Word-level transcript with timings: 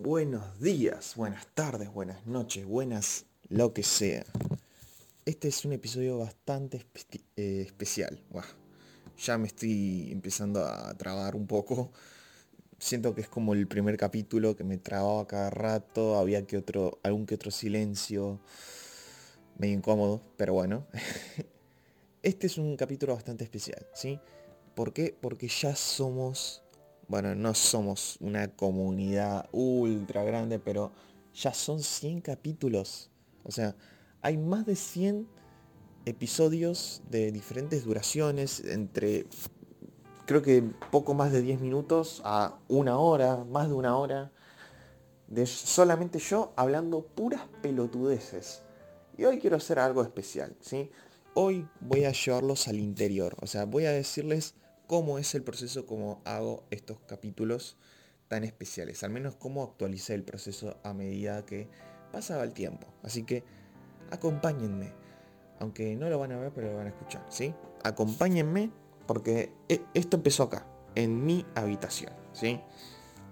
Buenos 0.00 0.60
días, 0.60 1.14
buenas 1.16 1.48
tardes, 1.54 1.92
buenas 1.92 2.24
noches, 2.24 2.64
buenas 2.64 3.26
lo 3.48 3.74
que 3.74 3.82
sea. 3.82 4.24
Este 5.24 5.48
es 5.48 5.64
un 5.64 5.72
episodio 5.72 6.18
bastante 6.18 6.86
eh, 7.34 7.64
especial. 7.66 8.22
ya 9.18 9.38
me 9.38 9.48
estoy 9.48 10.12
empezando 10.12 10.64
a 10.64 10.96
trabar 10.96 11.34
un 11.34 11.48
poco. 11.48 11.90
Siento 12.78 13.12
que 13.12 13.22
es 13.22 13.28
como 13.28 13.54
el 13.54 13.66
primer 13.66 13.96
capítulo 13.96 14.54
que 14.54 14.62
me 14.62 14.78
trababa 14.78 15.26
cada 15.26 15.50
rato, 15.50 16.16
había 16.16 16.46
que 16.46 16.58
otro, 16.58 17.00
algún 17.02 17.26
que 17.26 17.34
otro 17.34 17.50
silencio, 17.50 18.38
medio 19.58 19.74
incómodo, 19.74 20.22
pero 20.36 20.52
bueno. 20.52 20.86
este 22.22 22.46
es 22.46 22.56
un 22.56 22.76
capítulo 22.76 23.16
bastante 23.16 23.42
especial, 23.42 23.84
¿sí? 23.94 24.20
¿Por 24.76 24.92
qué? 24.92 25.12
Porque 25.20 25.48
ya 25.48 25.74
somos 25.74 26.62
bueno, 27.08 27.34
no 27.34 27.54
somos 27.54 28.18
una 28.20 28.48
comunidad 28.48 29.48
ultra 29.52 30.22
grande, 30.24 30.58
pero 30.58 30.92
ya 31.34 31.54
son 31.54 31.80
100 31.82 32.20
capítulos. 32.20 33.10
O 33.44 33.50
sea, 33.50 33.74
hay 34.20 34.36
más 34.36 34.66
de 34.66 34.76
100 34.76 35.26
episodios 36.04 37.02
de 37.10 37.32
diferentes 37.32 37.84
duraciones, 37.84 38.60
entre 38.60 39.26
creo 40.26 40.42
que 40.42 40.62
poco 40.90 41.14
más 41.14 41.32
de 41.32 41.40
10 41.40 41.60
minutos 41.60 42.20
a 42.24 42.58
una 42.68 42.98
hora, 42.98 43.44
más 43.44 43.68
de 43.68 43.74
una 43.74 43.96
hora, 43.96 44.30
de 45.26 45.46
solamente 45.46 46.18
yo 46.18 46.52
hablando 46.56 47.02
puras 47.02 47.42
pelotudeces. 47.62 48.62
Y 49.16 49.24
hoy 49.24 49.38
quiero 49.38 49.56
hacer 49.56 49.78
algo 49.78 50.02
especial, 50.02 50.54
¿sí? 50.60 50.90
Hoy 51.32 51.66
voy 51.80 52.04
a 52.04 52.12
llevarlos 52.12 52.68
al 52.68 52.76
interior, 52.76 53.36
o 53.40 53.46
sea, 53.46 53.64
voy 53.64 53.86
a 53.86 53.92
decirles 53.92 54.54
cómo 54.88 55.18
es 55.18 55.34
el 55.36 55.44
proceso, 55.44 55.86
cómo 55.86 56.20
hago 56.24 56.64
estos 56.70 56.98
capítulos 57.06 57.76
tan 58.26 58.42
especiales. 58.42 59.04
Al 59.04 59.10
menos 59.10 59.36
cómo 59.36 59.62
actualicé 59.62 60.14
el 60.14 60.24
proceso 60.24 60.78
a 60.82 60.92
medida 60.94 61.44
que 61.44 61.68
pasaba 62.10 62.42
el 62.42 62.54
tiempo. 62.54 62.88
Así 63.04 63.22
que 63.22 63.44
acompáñenme. 64.10 64.92
Aunque 65.60 65.94
no 65.94 66.08
lo 66.08 66.18
van 66.18 66.32
a 66.32 66.38
ver, 66.38 66.52
pero 66.54 66.70
lo 66.70 66.78
van 66.78 66.86
a 66.86 66.90
escuchar. 66.90 67.24
¿sí? 67.28 67.54
Acompáñenme 67.84 68.70
porque 69.06 69.52
e, 69.68 69.82
esto 69.92 70.16
empezó 70.16 70.44
acá, 70.44 70.66
en 70.94 71.24
mi 71.24 71.44
habitación. 71.54 72.12
¿sí? 72.32 72.60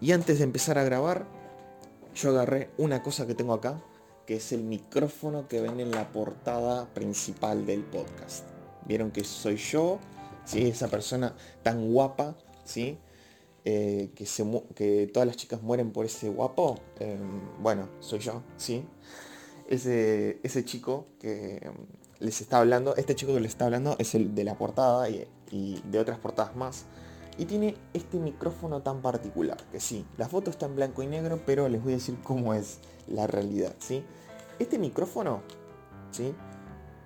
Y 0.01 0.13
antes 0.13 0.39
de 0.39 0.45
empezar 0.45 0.77
a 0.77 0.85
grabar, 0.85 1.27
yo 2.15 2.31
agarré 2.31 2.71
una 2.77 3.03
cosa 3.03 3.27
que 3.27 3.35
tengo 3.35 3.55
acá, 3.55 3.83
que 4.27 4.37
es 4.37 4.53
el 4.53 4.63
micrófono 4.63 5.49
que 5.49 5.63
ven 5.63 5.81
en 5.81 5.91
la 5.91 6.13
portada 6.13 6.93
principal 6.93 7.65
del 7.65 7.83
podcast. 7.83 8.45
Vieron 8.87 9.11
que 9.11 9.25
soy 9.25 9.57
yo 9.57 10.01
¿sí? 10.47 10.69
Esa 10.69 10.89
persona 10.89 11.35
tan 11.63 11.93
guapa, 11.93 12.37
¿sí? 12.65 12.99
Eh, 13.65 14.13
que, 14.15 14.27
se, 14.27 14.45
que 14.75 15.11
todas 15.13 15.27
las 15.27 15.37
chicas 15.37 15.61
mueren 15.61 15.91
por 15.91 16.07
ese 16.07 16.29
guapo, 16.29 16.79
em, 17.01 17.19
bueno, 17.61 17.89
soy 18.01 18.21
yo, 18.21 18.43
¿sí? 18.57 18.85
Ese, 19.69 20.39
ese 20.45 20.65
chico 20.65 21.09
que 21.19 21.57
em, 21.57 21.75
les 22.21 22.41
está 22.41 22.59
hablando, 22.59 22.95
este 22.95 23.17
chico 23.17 23.35
que 23.35 23.41
les 23.41 23.51
está 23.51 23.65
hablando 23.65 23.97
es 23.99 24.15
el 24.15 24.35
de 24.37 24.45
la 24.45 24.57
portada 24.57 25.11
y, 25.11 25.27
y, 25.51 25.83
de 25.91 25.99
otras 25.99 26.19
portadas 26.19 26.55
más. 26.57 26.85
Y 27.39 27.45
tiene 27.45 27.77
este 27.93 28.19
micrófono 28.19 28.83
tan 28.83 29.03
particular, 29.03 29.59
que 29.73 29.81
sí, 29.81 30.07
la 30.17 30.29
foto 30.29 30.51
está 30.51 30.67
en 30.67 30.77
blanco 30.77 31.03
y 31.03 31.09
negro, 31.09 31.41
pero 31.45 31.69
les 31.69 31.83
voy 31.83 31.95
a 31.95 31.97
decir 31.97 32.17
cómo 32.23 32.55
es 32.55 32.79
la 33.09 33.27
realidad, 33.27 33.75
¿sí? 33.81 34.05
Este 34.61 34.79
micrófono, 34.79 35.43
¿sí? 36.13 36.35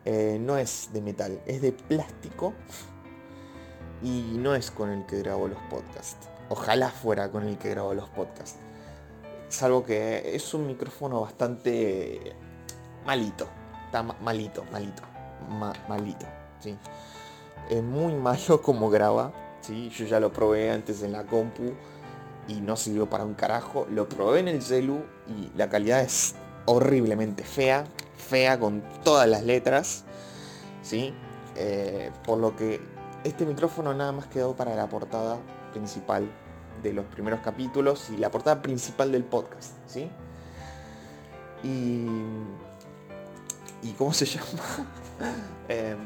Eh, 0.05 0.39
no 0.41 0.57
es 0.57 0.91
de 0.93 1.01
metal, 1.01 1.41
es 1.47 1.61
de 1.63 1.73
plástico 1.73 2.55
y 4.03 4.37
no 4.37 4.55
es 4.55 4.71
con 4.71 4.91
el 4.91 5.07
que 5.07 5.19
grabo 5.19 5.49
los 5.49 5.59
podcasts. 5.71 6.29
Ojalá 6.49 6.89
fuera 6.91 7.31
con 7.31 7.45
el 7.45 7.59
que 7.59 7.71
grabo 7.71 7.95
los 7.95 8.09
podcasts. 8.09 8.59
Salvo 9.49 9.85
que 9.85 10.35
es 10.35 10.55
un 10.55 10.67
micrófono 10.67 11.21
bastante 11.21 12.35
malito. 13.05 13.47
Está 13.87 14.03
malito, 14.03 14.65
malito. 14.71 15.03
malito. 15.89 16.27
¿sí? 16.61 16.77
Es 17.69 17.83
muy 17.83 18.13
malo 18.17 18.63
como 18.63 18.91
graba. 18.91 19.33
¿sí? 19.61 19.91
Yo 19.91 20.07
ya 20.07 20.21
lo 20.21 20.33
probé 20.33 20.71
antes 20.71 21.03
en 21.03 21.13
la 21.13 21.25
compu 21.25 21.73
y 22.49 22.61
no 22.61 22.77
sirvió 22.77 23.09
para 23.09 23.25
un 23.25 23.35
carajo. 23.35 23.87
Lo 23.91 24.09
probé 24.09 24.41
en 24.41 24.49
el 24.49 24.63
celu 24.63 25.03
y 25.29 25.57
la 25.57 25.69
calidad 25.69 26.01
es 26.01 26.35
horriblemente 26.67 27.45
fea. 27.45 27.85
Fea 28.17 28.59
con 28.59 28.83
todas 29.05 29.29
las 29.29 29.43
letras. 29.43 30.05
¿sí? 30.83 31.15
Eh, 31.57 32.11
por 32.25 32.39
lo 32.39 32.57
que 32.57 32.81
este 33.25 33.45
micrófono 33.45 33.95
nada 33.95 34.13
más 34.13 34.27
quedó 34.27 34.55
para 34.57 34.75
la 34.75 34.89
portada 34.89 35.39
principal 35.73 36.31
de 36.83 36.93
los 36.93 37.05
primeros 37.07 37.41
capítulos 37.41 38.09
y 38.11 38.17
la 38.17 38.31
portada 38.31 38.63
principal 38.63 39.13
del 39.13 39.25
podcast, 39.25 39.75
¿sí? 39.87 40.09
Y... 41.63 42.07
¿Y 43.83 43.93
cómo 43.97 44.13
se 44.13 44.27
llama? 44.27 44.47
Em, 45.69 45.99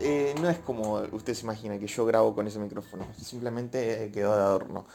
eh, 0.00 0.34
no 0.40 0.48
es 0.48 0.58
como 0.58 1.02
usted 1.12 1.34
se 1.34 1.42
imagina 1.42 1.78
que 1.78 1.86
yo 1.86 2.06
grabo 2.06 2.34
con 2.34 2.46
ese 2.46 2.58
micrófono, 2.58 3.06
simplemente 3.16 4.10
quedó 4.12 4.34
de 4.34 4.42
adorno. 4.42 4.86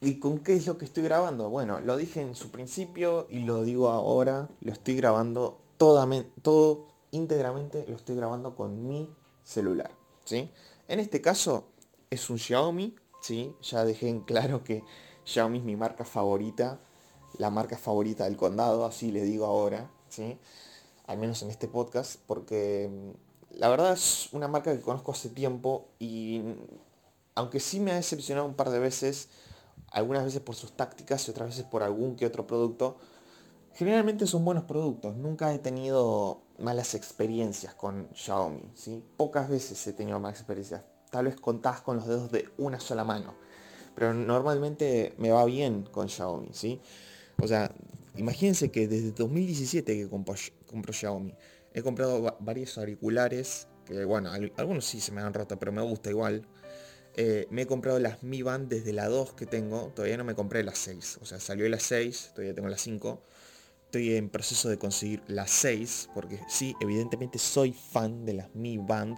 ¿Y 0.00 0.18
con 0.18 0.40
qué 0.40 0.54
es 0.54 0.66
lo 0.66 0.76
que 0.76 0.84
estoy 0.84 1.02
grabando? 1.02 1.48
Bueno, 1.48 1.80
lo 1.80 1.96
dije 1.96 2.20
en 2.20 2.34
su 2.34 2.50
principio 2.50 3.26
y 3.30 3.40
lo 3.40 3.62
digo 3.62 3.88
ahora, 3.88 4.48
lo 4.60 4.72
estoy 4.72 4.96
grabando 4.96 5.60
todo 5.78 6.88
íntegramente, 7.10 7.86
lo 7.88 7.96
estoy 7.96 8.16
grabando 8.16 8.54
con 8.54 8.86
mi 8.86 9.10
celular. 9.44 9.90
En 10.30 11.00
este 11.00 11.20
caso 11.20 11.68
es 12.10 12.30
un 12.30 12.38
Xiaomi, 12.38 12.94
¿sí? 13.20 13.54
Ya 13.62 13.84
dejé 13.84 14.08
en 14.08 14.20
claro 14.20 14.64
que 14.64 14.82
Xiaomi 15.24 15.58
es 15.58 15.64
mi 15.64 15.76
marca 15.76 16.04
favorita, 16.04 16.80
la 17.38 17.50
marca 17.50 17.76
favorita 17.76 18.24
del 18.24 18.36
condado, 18.36 18.84
así 18.86 19.10
le 19.10 19.22
digo 19.22 19.46
ahora, 19.46 19.90
¿sí? 20.08 20.38
Al 21.06 21.18
menos 21.18 21.42
en 21.42 21.50
este 21.50 21.68
podcast, 21.68 22.20
porque 22.26 22.88
mm, 22.90 23.58
la 23.58 23.68
verdad 23.68 23.92
es 23.92 24.28
una 24.32 24.48
marca 24.48 24.74
que 24.74 24.80
conozco 24.80 25.12
hace 25.12 25.28
tiempo 25.28 25.88
y 25.98 26.40
mm, 26.42 26.54
aunque 27.34 27.60
sí 27.60 27.80
me 27.80 27.92
ha 27.92 27.96
decepcionado 27.96 28.46
un 28.46 28.54
par 28.54 28.70
de 28.70 28.78
veces, 28.78 29.28
algunas 29.90 30.24
veces 30.24 30.40
por 30.40 30.54
sus 30.54 30.72
tácticas 30.72 31.26
y 31.26 31.30
otras 31.32 31.48
veces 31.50 31.64
por 31.64 31.82
algún 31.82 32.16
que 32.16 32.26
otro 32.26 32.46
producto, 32.46 32.96
generalmente 33.74 34.26
son 34.26 34.44
buenos 34.44 34.64
productos. 34.64 35.16
Nunca 35.16 35.52
he 35.52 35.58
tenido 35.58 36.43
malas 36.58 36.94
experiencias 36.94 37.74
con 37.74 38.08
Xiaomi, 38.14 38.70
¿sí? 38.74 39.02
Pocas 39.16 39.48
veces 39.48 39.86
he 39.86 39.92
tenido 39.92 40.20
malas 40.20 40.38
experiencias, 40.38 40.82
tal 41.10 41.26
vez 41.26 41.36
contadas 41.36 41.80
con 41.80 41.96
los 41.96 42.06
dedos 42.06 42.30
de 42.30 42.48
una 42.58 42.80
sola 42.80 43.04
mano. 43.04 43.34
Pero 43.94 44.12
normalmente 44.12 45.14
me 45.18 45.30
va 45.30 45.44
bien 45.44 45.84
con 45.84 46.08
Xiaomi, 46.08 46.48
¿sí? 46.52 46.80
O 47.40 47.46
sea, 47.46 47.72
imagínense 48.16 48.70
que 48.70 48.88
desde 48.88 49.12
2017 49.12 49.94
que 49.94 50.08
compro, 50.08 50.92
Xiaomi, 50.92 51.34
he 51.72 51.82
comprado 51.82 52.36
varios 52.40 52.78
auriculares, 52.78 53.68
que 53.84 54.04
bueno, 54.04 54.30
algunos 54.32 54.84
sí 54.84 55.00
se 55.00 55.12
me 55.12 55.20
han 55.20 55.34
roto, 55.34 55.58
pero 55.58 55.72
me 55.72 55.82
gusta 55.82 56.10
igual. 56.10 56.46
Eh, 57.16 57.46
me 57.50 57.62
he 57.62 57.66
comprado 57.66 58.00
las 58.00 58.24
Mi 58.24 58.42
Band 58.42 58.68
desde 58.68 58.92
la 58.92 59.08
2 59.08 59.34
que 59.34 59.46
tengo, 59.46 59.92
todavía 59.94 60.16
no 60.16 60.24
me 60.24 60.34
compré 60.34 60.64
la 60.64 60.74
6, 60.74 61.18
o 61.22 61.24
sea, 61.24 61.38
salió 61.38 61.68
la 61.68 61.78
6, 61.78 62.32
todavía 62.34 62.54
tengo 62.54 62.68
la 62.68 62.76
5 62.76 63.22
estoy 63.94 64.16
en 64.16 64.28
proceso 64.28 64.68
de 64.68 64.76
conseguir 64.76 65.22
las 65.28 65.52
6, 65.52 66.10
porque 66.14 66.40
sí, 66.48 66.74
evidentemente 66.80 67.38
soy 67.38 67.72
fan 67.72 68.24
de 68.24 68.34
las 68.34 68.52
Mi 68.52 68.76
Band. 68.76 69.16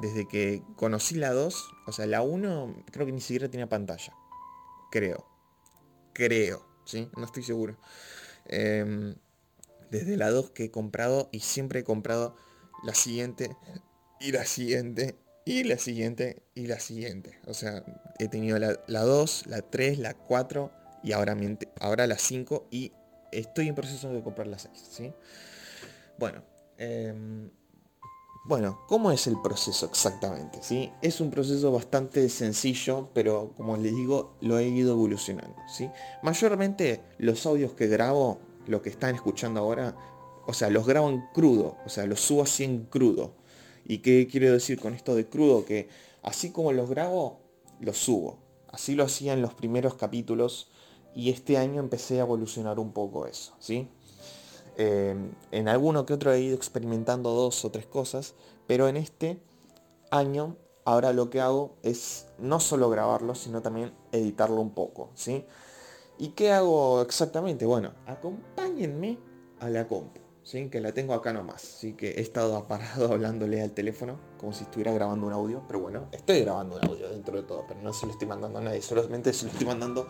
Desde 0.00 0.26
que 0.26 0.60
conocí 0.74 1.14
la 1.14 1.30
2, 1.32 1.70
o 1.86 1.92
sea, 1.92 2.06
la 2.06 2.22
1 2.22 2.84
creo 2.90 3.06
que 3.06 3.12
ni 3.12 3.20
siquiera 3.20 3.48
tenía 3.48 3.68
pantalla. 3.68 4.12
Creo. 4.90 5.24
Creo, 6.14 6.66
¿sí? 6.84 7.08
No 7.16 7.24
estoy 7.24 7.44
seguro. 7.44 7.76
Em, 8.46 9.14
desde 9.90 10.16
la 10.16 10.30
2 10.30 10.50
que 10.50 10.64
he 10.64 10.70
comprado 10.72 11.28
y 11.30 11.38
siempre 11.38 11.80
he 11.80 11.84
comprado 11.84 12.34
la 12.82 12.94
siguiente 12.94 13.56
y 14.18 14.32
la 14.32 14.44
siguiente 14.46 15.16
y 15.44 15.62
la 15.62 15.78
siguiente 15.78 16.42
y 16.56 16.66
la 16.66 16.80
siguiente. 16.80 17.38
O 17.46 17.54
sea, 17.54 17.84
he 18.18 18.26
tenido 18.26 18.58
la, 18.58 19.00
2, 19.00 19.46
la 19.46 19.62
3, 19.62 19.98
la 19.98 20.14
4 20.14 20.72
y 21.04 21.12
ahora, 21.12 21.36
ahora 21.78 22.08
la 22.08 22.18
5 22.18 22.66
y 22.72 22.90
estoy 23.32 23.68
en 23.68 23.74
proceso 23.74 24.12
de 24.12 24.22
comprar 24.22 24.46
la 24.46 24.58
6, 24.58 24.72
¿sí? 24.74 25.12
Bueno, 26.18 26.42
em, 26.78 27.50
bueno, 28.44 28.80
¿cómo 28.88 29.12
es 29.12 29.28
el 29.28 29.40
proceso 29.40 29.86
exactamente? 29.86 30.58
¿sí? 30.62 30.90
Es 31.00 31.20
un 31.20 31.30
proceso 31.30 31.70
bastante 31.70 32.28
sencillo, 32.28 33.08
pero 33.14 33.52
como 33.56 33.76
les 33.76 33.94
digo, 33.94 34.36
lo 34.40 34.58
he 34.58 34.66
ido 34.66 34.94
evolucionando. 34.94 35.54
¿sí? 35.68 35.88
Mayormente 36.22 37.00
los 37.18 37.46
audios 37.46 37.72
que 37.74 37.86
grabo, 37.86 38.40
lo 38.66 38.82
que 38.82 38.90
están 38.90 39.14
escuchando 39.14 39.60
ahora, 39.60 39.96
o 40.44 40.52
sea, 40.52 40.70
los 40.70 40.86
grabo 40.86 41.08
en 41.08 41.22
crudo, 41.32 41.76
o 41.86 41.88
sea, 41.88 42.04
los 42.06 42.20
subo 42.20 42.42
así 42.42 42.64
en 42.64 42.84
crudo. 42.86 43.32
¿Y 43.84 43.98
qué 43.98 44.26
quiero 44.26 44.52
decir 44.52 44.80
con 44.80 44.94
esto 44.94 45.14
de 45.14 45.28
crudo? 45.28 45.64
Que 45.64 45.88
así 46.22 46.50
como 46.50 46.72
los 46.72 46.90
grabo, 46.90 47.40
los 47.78 47.96
subo. 47.96 48.40
Así 48.72 48.96
lo 48.96 49.04
hacía 49.04 49.34
en 49.34 49.42
los 49.42 49.54
primeros 49.54 49.94
capítulos 49.94 50.71
y 51.14 51.30
este 51.30 51.58
año 51.58 51.80
empecé 51.80 52.18
a 52.18 52.22
evolucionar 52.22 52.78
un 52.78 52.92
poco 52.92 53.26
eso, 53.26 53.54
¿sí? 53.58 53.88
Eh, 54.76 55.14
en 55.50 55.68
alguno 55.68 56.06
que 56.06 56.14
otro 56.14 56.32
he 56.32 56.40
ido 56.40 56.56
experimentando 56.56 57.30
dos 57.30 57.64
o 57.64 57.70
tres 57.70 57.86
cosas, 57.86 58.34
pero 58.66 58.88
en 58.88 58.96
este 58.96 59.42
año 60.10 60.56
ahora 60.84 61.12
lo 61.12 61.30
que 61.30 61.40
hago 61.40 61.76
es 61.82 62.26
no 62.38 62.60
solo 62.60 62.88
grabarlo, 62.90 63.34
sino 63.34 63.62
también 63.62 63.92
editarlo 64.12 64.60
un 64.60 64.70
poco, 64.70 65.10
¿sí? 65.14 65.44
¿Y 66.18 66.28
qué 66.28 66.52
hago 66.52 67.02
exactamente? 67.02 67.66
Bueno, 67.66 67.92
acompáñenme 68.06 69.18
a 69.60 69.68
la 69.68 69.88
compu, 69.88 70.20
¿sí? 70.42 70.68
que 70.68 70.80
la 70.80 70.92
tengo 70.92 71.14
acá 71.14 71.32
nomás. 71.32 71.64
Así 71.64 71.94
que 71.94 72.12
he 72.12 72.20
estado 72.20 72.56
aparado 72.56 73.06
hablándole 73.12 73.62
al 73.62 73.72
teléfono 73.72 74.18
como 74.38 74.52
si 74.52 74.64
estuviera 74.64 74.92
grabando 74.92 75.26
un 75.26 75.32
audio. 75.32 75.62
Pero 75.66 75.80
bueno, 75.80 76.08
estoy 76.12 76.42
grabando 76.42 76.76
un 76.76 76.84
audio 76.88 77.08
dentro 77.08 77.36
de 77.36 77.42
todo, 77.42 77.64
pero 77.66 77.80
no 77.80 77.92
se 77.92 78.06
lo 78.06 78.12
estoy 78.12 78.28
mandando 78.28 78.58
a 78.58 78.62
nadie. 78.62 78.82
Solamente 78.82 79.32
se 79.32 79.46
lo 79.46 79.52
estoy 79.52 79.66
mandando, 79.66 80.06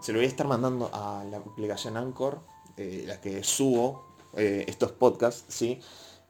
se 0.00 0.12
lo 0.12 0.18
voy 0.18 0.26
a 0.26 0.28
estar 0.28 0.46
mandando 0.46 0.90
a 0.92 1.24
la 1.30 1.38
aplicación 1.38 1.96
Anchor, 1.96 2.40
eh, 2.76 3.04
la 3.06 3.20
que 3.20 3.42
subo 3.42 4.04
eh, 4.36 4.64
estos 4.68 4.92
podcasts, 4.92 5.44
¿sí? 5.48 5.80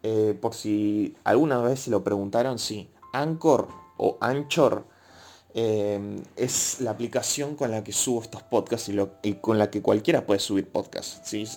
Eh, 0.02 0.36
por 0.40 0.54
si 0.54 1.16
alguna 1.24 1.58
vez 1.58 1.80
se 1.80 1.90
lo 1.90 2.02
preguntaron, 2.02 2.58
sí. 2.58 2.90
Anchor 3.12 3.68
o 3.96 4.16
Anchor 4.20 4.84
es 5.54 6.80
la 6.80 6.92
aplicación 6.92 7.56
con 7.56 7.72
la 7.72 7.82
que 7.82 7.92
subo 7.92 8.22
estos 8.22 8.44
podcasts 8.44 8.88
y, 9.22 9.34
con 9.34 9.58
la 9.58 9.70
que 9.70 9.82
cualquiera 9.82 10.24
puede 10.24 10.38
subir 10.38 10.68
podcasts. 10.68 11.20
¿sí? 11.24 11.48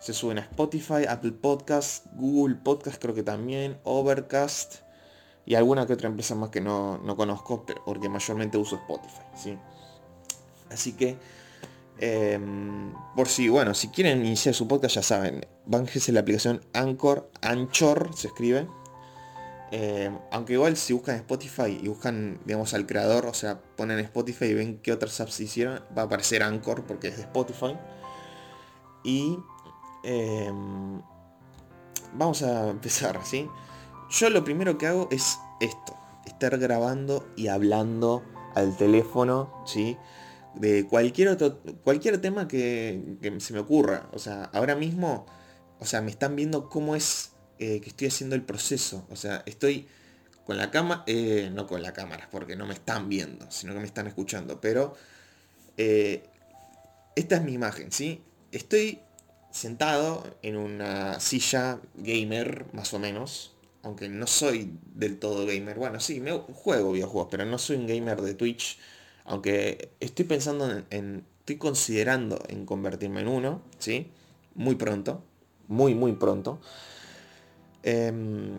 Se 0.00 0.12
suben 0.12 0.38
a 0.38 0.40
Spotify, 0.40 1.04
Apple 1.08 1.32
Podcasts, 1.32 2.02
Google 2.14 2.56
Podcasts 2.56 2.98
creo 3.00 3.14
que 3.14 3.22
también, 3.22 3.78
Overcast 3.84 4.76
y 5.46 5.54
alguna 5.54 5.86
que 5.86 5.92
otra 5.92 6.08
empresa 6.08 6.34
más 6.34 6.50
que 6.50 6.60
no, 6.60 7.00
conozco, 7.16 7.64
pero 7.64 7.82
porque 7.84 8.08
mayormente 8.08 8.58
uso 8.58 8.76
Spotify. 8.76 9.22
¿sí? 9.36 9.58
Así 10.70 10.92
que, 10.94 11.16
em, 11.98 12.92
por 13.14 13.28
si, 13.28 13.48
bueno, 13.48 13.74
si 13.74 13.88
quieren 13.88 14.24
iniciar 14.24 14.54
su 14.54 14.68
podcast 14.68 14.96
ya 14.96 15.02
saben, 15.02 15.46
bájense 15.66 16.12
la 16.12 16.20
aplicación 16.20 16.60
Anchor, 16.72 17.30
Anchor 17.42 18.10
se 18.14 18.28
escribe, 18.28 18.68
eh, 19.76 20.10
aunque 20.30 20.52
igual 20.52 20.76
si 20.76 20.92
buscan 20.92 21.16
Spotify 21.16 21.80
y 21.82 21.88
buscan, 21.88 22.38
digamos, 22.44 22.74
al 22.74 22.86
creador, 22.86 23.26
o 23.26 23.34
sea, 23.34 23.60
ponen 23.76 23.98
Spotify 23.98 24.46
y 24.46 24.54
ven 24.54 24.78
qué 24.80 24.92
otras 24.92 25.20
apps 25.20 25.40
hicieron, 25.40 25.80
va 25.96 26.02
a 26.02 26.04
aparecer 26.04 26.42
Anchor 26.42 26.84
porque 26.84 27.08
es 27.08 27.16
de 27.16 27.22
Spotify. 27.22 27.76
Y 29.02 29.36
em, 30.04 31.02
vamos 32.12 32.42
a 32.42 32.70
empezar, 32.70 33.18
¿sí? 33.24 33.48
Yo 34.10 34.30
lo 34.30 34.44
primero 34.44 34.78
que 34.78 34.86
hago 34.86 35.08
es 35.10 35.38
esto, 35.60 35.96
estar 36.24 36.56
grabando 36.58 37.26
y 37.36 37.48
hablando 37.48 38.22
al 38.54 38.76
teléfono, 38.76 39.64
¿sí? 39.66 39.96
De 40.56 40.86
cualquier 40.86 41.28
otro, 41.28 41.60
cualquier 41.82 42.20
tema 42.20 42.46
que, 42.48 43.18
se 43.38 43.52
me 43.52 43.58
ocurra. 43.58 44.08
O 44.12 44.18
sea, 44.18 44.44
ahora 44.52 44.76
mismo, 44.76 45.26
o 45.80 45.84
sea, 45.84 46.00
me 46.00 46.10
están 46.10 46.36
viendo 46.36 46.68
cómo 46.68 46.94
es 46.94 47.32
eh, 47.58 47.80
que 47.80 47.88
estoy 47.88 48.08
haciendo 48.08 48.36
el 48.36 48.42
proceso. 48.42 49.06
O 49.10 49.16
sea, 49.16 49.42
estoy 49.46 49.88
con 50.44 50.56
la 50.56 50.70
cámara, 50.70 51.02
eh, 51.06 51.50
no 51.52 51.66
con 51.66 51.82
la 51.82 51.92
cámara, 51.92 52.28
porque 52.30 52.56
no 52.56 52.66
me 52.66 52.74
están 52.74 53.08
viendo, 53.08 53.50
sino 53.50 53.72
que 53.72 53.80
me 53.80 53.86
están 53.86 54.06
escuchando. 54.06 54.60
Pero 54.60 54.94
eh, 55.76 56.22
esta 57.16 57.36
es 57.36 57.42
mi 57.42 57.52
imagen, 57.52 57.92
¿sí? 57.92 58.22
Estoy 58.52 59.00
sentado 59.50 60.36
en 60.42 60.56
una 60.56 61.20
silla 61.20 61.80
gamer, 61.94 62.66
más 62.72 62.92
o 62.92 62.98
menos. 62.98 63.52
Aunque 63.82 64.08
no 64.08 64.26
soy 64.26 64.78
del 64.94 65.18
todo 65.18 65.46
gamer. 65.46 65.78
Bueno, 65.78 66.00
sí, 66.00 66.18
me 66.20 66.32
juego 66.32 66.92
videojuegos, 66.92 67.28
pero 67.30 67.44
no 67.44 67.58
soy 67.58 67.76
un 67.76 67.86
gamer 67.86 68.20
de 68.22 68.34
Twitch. 68.34 68.78
Aunque 69.24 69.90
estoy 70.00 70.24
pensando 70.26 70.82
en, 70.90 71.24
estoy 71.40 71.56
considerando 71.56 72.42
en 72.48 72.66
convertirme 72.66 73.20
en 73.20 73.28
uno, 73.28 73.62
¿sí? 73.78 74.10
Muy 74.54 74.74
pronto. 74.76 75.22
Muy, 75.68 75.94
muy 75.94 76.12
pronto. 76.12 76.60
Em, 77.82 78.58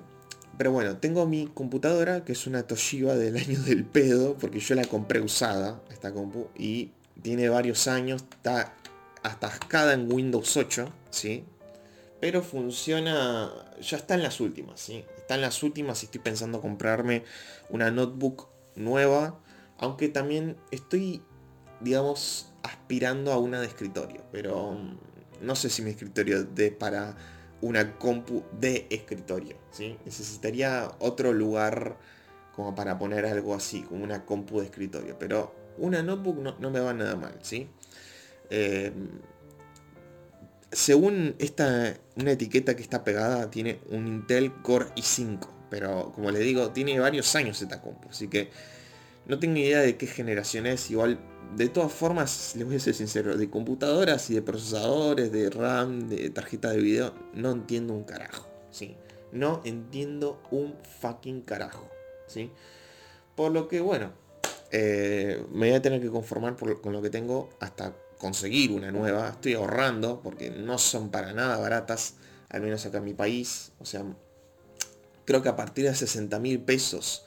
pero 0.58 0.72
bueno, 0.72 0.98
tengo 0.98 1.26
mi 1.26 1.48
computadora, 1.48 2.24
que 2.24 2.32
es 2.32 2.48
una 2.48 2.64
Toshiba 2.64 3.16
del 3.16 3.38
año 3.44 3.60
del 3.60 3.86
pedo, 3.86 4.38
porque 4.38 4.60
yo 4.60 4.76
la 4.76 4.86
compré 4.86 5.22
usada, 5.22 5.82
esta 5.92 6.14
compu, 6.14 6.48
y 6.58 6.92
tiene 7.22 7.50
varios 7.50 7.88
años, 7.88 8.24
está 8.24 8.76
atascada 9.24 9.94
en 9.94 10.12
Windows 10.12 10.56
8, 10.56 10.90
¿sí? 11.10 11.44
Pero 12.22 12.42
funciona, 12.42 13.52
ya 13.82 13.98
está 13.98 14.16
en 14.16 14.24
las 14.24 14.40
últimas, 14.40 14.80
¿sí? 14.80 15.04
Está 15.18 15.36
en 15.36 15.42
las 15.42 15.64
últimas 15.64 16.02
y 16.04 16.06
estoy 16.06 16.22
pensando 16.22 16.62
comprarme 16.62 17.24
una 17.70 17.92
notebook 17.92 18.48
nueva, 18.76 19.40
aunque 19.78 20.10
también 20.10 20.58
estoy, 20.72 21.22
digamos, 21.82 22.52
aspirando 22.64 23.32
a 23.32 23.38
una 23.38 23.60
de 23.60 23.68
escritorio, 23.68 24.22
pero 24.32 24.72
mm, 24.72 24.98
no 25.42 25.56
sé 25.56 25.70
si 25.70 25.82
mi 25.82 25.92
escritorio 25.92 26.44
de 26.44 26.72
para 26.72 27.16
una 27.62 27.98
compu 27.98 28.44
de 28.60 28.88
escritorio. 28.90 29.58
¿sí? 29.72 29.98
Necesitaría 30.06 30.92
otro 31.00 31.34
lugar 31.34 31.98
como 32.56 32.76
para 32.76 32.98
poner 32.98 33.26
algo 33.26 33.54
así, 33.54 33.82
como 33.82 34.04
una 34.04 34.26
compu 34.26 34.60
de 34.60 34.66
escritorio. 34.66 35.18
Pero 35.20 35.54
una 35.78 36.02
notebook 36.02 36.38
no, 36.60 36.70
me 36.70 36.80
va 36.80 36.94
nada 36.94 37.16
mal. 37.16 37.38
¿sí? 37.42 37.68
Eh, 38.50 38.92
según 40.72 41.36
esta, 41.40 41.96
una 42.16 42.32
etiqueta 42.32 42.76
que 42.76 42.82
está 42.82 43.04
pegada, 43.04 43.50
tiene 43.50 43.80
un 43.90 44.08
Intel 44.08 44.54
Core 44.62 44.88
i5. 44.96 45.48
Pero 45.70 46.12
como 46.14 46.32
le 46.32 46.40
digo, 46.40 46.72
tiene 46.72 47.00
varios 47.00 47.36
años 47.36 47.62
esta 47.62 47.82
compu. 47.82 48.10
Así 48.10 48.28
que 48.28 48.52
no 49.28 49.40
tengo 49.40 49.58
idea 49.58 49.80
de 49.80 49.98
qué 49.98 50.08
generación 50.08 50.66
es. 50.66 50.90
Igual 50.92 51.20
de 51.56 51.70
todas 51.70 51.92
formas, 51.92 52.54
les 52.56 52.66
voy 52.66 52.76
a 52.76 52.80
ser 52.80 52.94
sincero, 52.94 53.38
de 53.38 53.50
computadoras 53.50 54.30
y 54.30 54.36
de 54.36 54.42
procesadores, 54.42 55.32
de 55.32 55.50
RAM, 55.50 56.10
de 56.10 56.30
tarjeta 56.30 56.72
de 56.72 56.78
video, 56.78 57.14
no 57.34 57.52
entiendo 57.52 57.94
un 57.94 58.04
carajo, 58.04 58.48
¿sí? 58.72 58.96
No 59.32 59.62
entiendo 59.64 60.42
un 60.52 60.76
fucking 61.02 61.42
carajo, 61.42 61.90
¿sí? 62.28 62.52
Por 63.36 63.52
lo 63.52 63.68
que, 63.68 63.82
bueno, 63.82 64.12
eh, 64.72 65.46
me 65.52 65.68
voy 65.68 65.76
a 65.76 65.82
tener 65.82 66.02
que 66.02 66.10
conformar 66.10 66.56
con 66.58 66.94
lo 66.94 67.02
que 67.02 67.10
tengo 67.10 67.50
hasta 67.60 67.94
conseguir 68.18 68.72
una 68.72 68.92
nueva. 68.92 69.30
Estoy 69.30 69.54
ahorrando 69.54 70.22
porque 70.22 70.50
no 70.50 70.78
son 70.78 71.10
para 71.12 71.34
nada 71.34 71.58
baratas, 71.58 72.16
al 72.50 72.62
menos 72.62 72.86
acá 72.86 73.00
en 73.00 73.06
mi 73.06 73.14
país. 73.14 73.72
O 73.80 73.86
sea, 73.86 74.04
creo 75.26 75.42
que 75.42 75.50
a 75.50 75.56
partir 75.56 75.86
de 75.86 75.96
60 75.96 76.40
mil 76.40 76.62
pesos, 76.62 77.25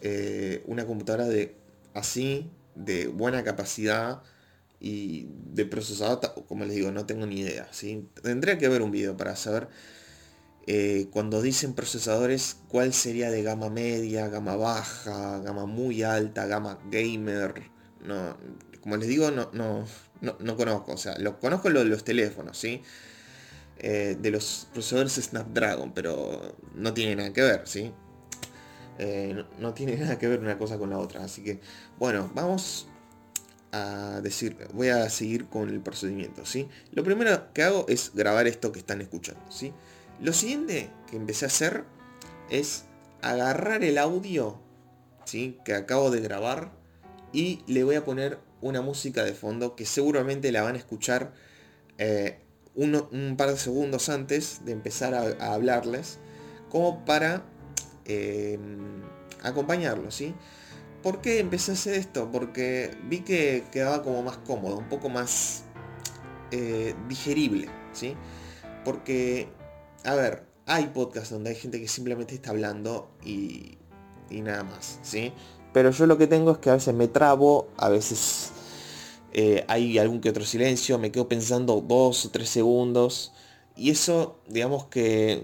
eh, 0.00 0.62
una 0.66 0.86
computadora 0.86 1.26
de 1.26 1.56
así 1.94 2.50
de 2.74 3.06
buena 3.06 3.44
capacidad 3.44 4.22
y 4.80 5.28
de 5.52 5.64
procesador, 5.64 6.20
como 6.46 6.64
les 6.64 6.74
digo, 6.74 6.90
no 6.90 7.06
tengo 7.06 7.26
ni 7.26 7.40
idea. 7.40 7.68
¿sí? 7.70 8.08
Tendría 8.22 8.58
que 8.58 8.68
ver 8.68 8.82
un 8.82 8.90
video 8.90 9.16
para 9.16 9.36
saber 9.36 9.68
eh, 10.66 11.08
cuando 11.10 11.42
dicen 11.42 11.74
procesadores 11.74 12.56
cuál 12.68 12.94
sería 12.94 13.30
de 13.30 13.42
gama 13.42 13.68
media, 13.68 14.28
gama 14.28 14.56
baja, 14.56 15.40
gama 15.40 15.66
muy 15.66 16.02
alta, 16.02 16.46
gama 16.46 16.78
gamer. 16.90 17.70
No, 18.02 18.36
como 18.80 18.96
les 18.96 19.08
digo, 19.08 19.30
no, 19.30 19.50
no, 19.52 19.86
no, 20.20 20.56
conozco. 20.56 20.92
O 20.92 20.96
sea, 20.96 21.18
lo, 21.18 21.38
conozco 21.38 21.68
lo 21.68 21.80
de 21.80 21.86
los 21.86 22.04
teléfonos, 22.04 22.58
¿sí? 22.58 22.82
Eh, 23.78 24.16
de 24.20 24.30
los 24.30 24.68
procesadores 24.72 25.14
Snapdragon, 25.14 25.92
pero 25.92 26.56
no 26.74 26.94
tiene 26.94 27.16
nada 27.16 27.32
que 27.32 27.42
ver, 27.42 27.62
¿sí? 27.66 27.92
Eh, 28.98 29.44
no, 29.58 29.74
tiene 29.74 29.96
nada 29.98 30.18
que 30.18 30.28
ver 30.28 30.40
una 30.40 30.58
cosa 30.58 30.78
con 30.78 30.90
la 30.90 30.98
otra. 30.98 31.24
Así 31.24 31.42
que, 31.42 31.60
bueno, 31.98 32.30
vamos 32.34 32.88
a 33.72 34.20
decir, 34.22 34.56
voy 34.72 34.88
a 34.88 35.10
seguir 35.10 35.46
con 35.46 35.68
el 35.68 35.80
procedimiento, 35.80 36.46
¿sí? 36.46 36.68
Lo 36.92 37.02
primero 37.02 37.52
que 37.52 37.64
hago 37.64 37.86
es 37.88 38.12
grabar 38.14 38.46
esto 38.46 38.70
que 38.70 38.78
están 38.78 39.00
escuchando, 39.00 39.42
¿sí? 39.50 39.72
Lo 40.20 40.32
siguiente 40.32 40.90
que 41.10 41.16
empecé 41.16 41.44
a 41.44 41.48
hacer 41.48 41.84
es 42.50 42.84
agarrar 43.20 43.82
el 43.82 43.98
audio, 43.98 44.60
¿sí? 45.24 45.58
Que 45.64 45.74
acabo 45.74 46.12
de 46.12 46.20
grabar 46.20 46.70
y 47.32 47.64
le 47.66 47.82
voy 47.82 47.96
a 47.96 48.04
poner 48.04 48.38
una 48.60 48.80
música 48.80 49.24
de 49.24 49.34
fondo 49.34 49.74
que 49.74 49.86
seguramente 49.86 50.52
la 50.52 50.62
van 50.62 50.76
a 50.76 50.78
escuchar 50.78 51.32
eh, 51.98 52.38
un 52.76 53.34
par 53.36 53.50
de 53.50 53.56
segundos 53.56 54.08
antes 54.08 54.64
de 54.64 54.72
empezar 54.72 55.14
a 55.14 55.52
hablarles, 55.52 56.18
como 56.70 57.04
para 57.04 57.44
Em, 58.06 59.02
acompañarlo, 59.42 60.10
¿sí? 60.10 60.34
¿Por 61.02 61.20
qué 61.20 61.38
empecé 61.38 61.72
a 61.72 61.74
hacer 61.74 61.94
esto? 61.94 62.30
Porque 62.30 62.96
vi 63.04 63.20
que 63.20 63.64
quedaba 63.70 64.02
como 64.02 64.22
más 64.22 64.38
cómodo, 64.38 64.78
un 64.78 64.88
poco 64.88 65.08
más 65.08 65.64
eh, 66.50 66.94
digerible, 67.08 67.68
¿sí? 67.92 68.16
Porque, 68.84 69.48
a 70.04 70.14
ver, 70.14 70.44
hay 70.66 70.86
podcasts 70.88 71.30
donde 71.30 71.50
hay 71.50 71.56
gente 71.56 71.80
que 71.80 71.88
simplemente 71.88 72.34
está 72.34 72.50
hablando 72.50 73.10
y, 73.22 73.78
y 74.30 74.40
nada 74.40 74.64
más, 74.64 74.98
¿sí? 75.02 75.32
Pero 75.72 75.90
yo 75.90 76.06
lo 76.06 76.16
que 76.16 76.26
tengo 76.26 76.52
es 76.52 76.58
que 76.58 76.70
a 76.70 76.74
veces 76.74 76.94
me 76.94 77.08
trabo, 77.08 77.68
a 77.76 77.88
veces 77.88 78.52
eh, 79.32 79.64
hay 79.66 79.98
algún 79.98 80.20
que 80.20 80.30
otro 80.30 80.44
silencio, 80.44 80.98
me 80.98 81.10
quedo 81.10 81.28
pensando 81.28 81.80
dos 81.80 82.24
o 82.26 82.30
tres 82.30 82.48
segundos. 82.48 83.32
Y 83.76 83.90
eso, 83.90 84.38
digamos 84.48 84.86
que 84.86 85.42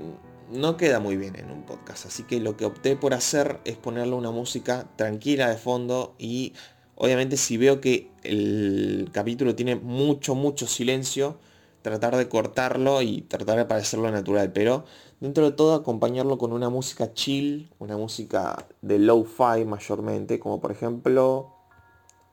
no 0.50 0.76
queda 0.76 1.00
muy 1.00 1.16
bien 1.16 1.36
en 1.36 1.50
un 1.50 1.62
podcast. 1.62 2.06
Así 2.06 2.24
que 2.24 2.40
lo 2.40 2.56
que 2.56 2.64
opté 2.64 2.96
por 2.96 3.14
hacer 3.14 3.60
es 3.64 3.76
ponerle 3.76 4.14
una 4.14 4.30
música 4.30 4.86
tranquila 4.96 5.48
de 5.48 5.56
fondo 5.56 6.14
y 6.18 6.52
obviamente 6.94 7.36
si 7.36 7.56
veo 7.56 7.80
que 7.80 8.10
el 8.22 9.10
capítulo 9.12 9.54
tiene 9.54 9.76
mucho, 9.76 10.34
mucho 10.34 10.66
silencio, 10.66 11.38
tratar 11.82 12.16
de 12.16 12.28
cortarlo 12.28 13.02
y 13.02 13.22
tratar 13.22 13.58
de 13.58 13.64
parecerlo 13.64 14.10
natural. 14.10 14.52
Pero 14.52 14.84
dentro 15.20 15.44
de 15.44 15.52
todo 15.56 15.74
acompañarlo 15.74 16.38
con 16.38 16.52
una 16.52 16.68
música 16.68 17.12
chill, 17.14 17.70
una 17.78 17.96
música 17.96 18.66
de 18.82 18.98
low-fi 18.98 19.64
mayormente, 19.64 20.38
como 20.38 20.60
por 20.60 20.72
ejemplo, 20.72 21.54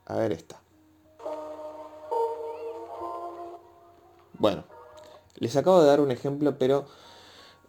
a 0.06 0.16
ver 0.16 0.32
esta. 0.32 0.62
bueno, 4.40 4.64
les 5.36 5.56
acabo 5.56 5.82
de 5.82 5.88
dar 5.88 6.02
un 6.02 6.12
ejemplo, 6.12 6.58
pero 6.58 6.86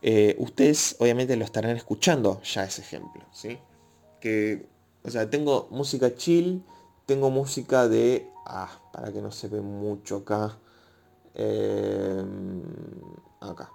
eh, 0.02 0.36
ustedes 0.38 0.96
obviamente 0.98 1.36
lo 1.36 1.44
estarán 1.44 1.76
escuchando 1.76 2.40
ya 2.42 2.64
ese 2.64 2.82
ejemplo, 2.82 3.22
¿sí? 3.32 3.58
Que, 4.20 4.66
o 5.04 5.10
sea, 5.10 5.28
tengo 5.28 5.68
música 5.70 6.14
chill, 6.14 6.64
tengo 7.06 7.30
música 7.30 7.88
de... 7.88 8.28
Ah, 8.46 8.80
para 8.92 9.12
que 9.12 9.20
no 9.20 9.30
se 9.30 9.48
ve 9.48 9.60
mucho 9.60 10.16
acá. 10.18 10.58
Eh, 11.34 12.24
acá. 13.40 13.70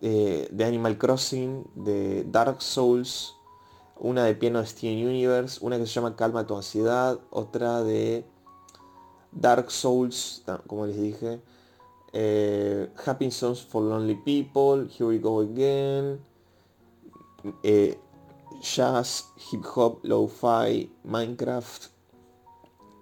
Eh, 0.00 0.48
de 0.50 0.64
Animal 0.64 0.98
Crossing, 0.98 1.64
de 1.76 2.24
Dark 2.24 2.60
Souls, 2.60 3.34
una 3.98 4.24
de 4.24 4.34
piano 4.34 4.64
Steven 4.66 5.06
Universe, 5.06 5.58
una 5.64 5.78
que 5.78 5.86
se 5.86 5.92
llama 5.92 6.16
Calma 6.16 6.46
tu 6.46 6.56
ansiedad, 6.56 7.20
otra 7.30 7.84
de 7.84 8.24
Dark 9.30 9.70
Souls, 9.70 10.42
como 10.66 10.86
les 10.86 11.00
dije, 11.00 11.40
eh, 12.12 12.90
Happy 13.06 13.30
Songs 13.30 13.62
for 13.62 13.82
Lonely 13.82 14.16
People, 14.16 14.88
Here 14.88 15.06
We 15.06 15.18
Go 15.18 15.40
Again, 15.40 16.20
eh, 17.62 17.98
Jazz, 18.60 19.32
Hip 19.50 19.64
Hop, 19.74 20.00
Lo-Fi, 20.04 20.90
Minecraft 21.04 21.84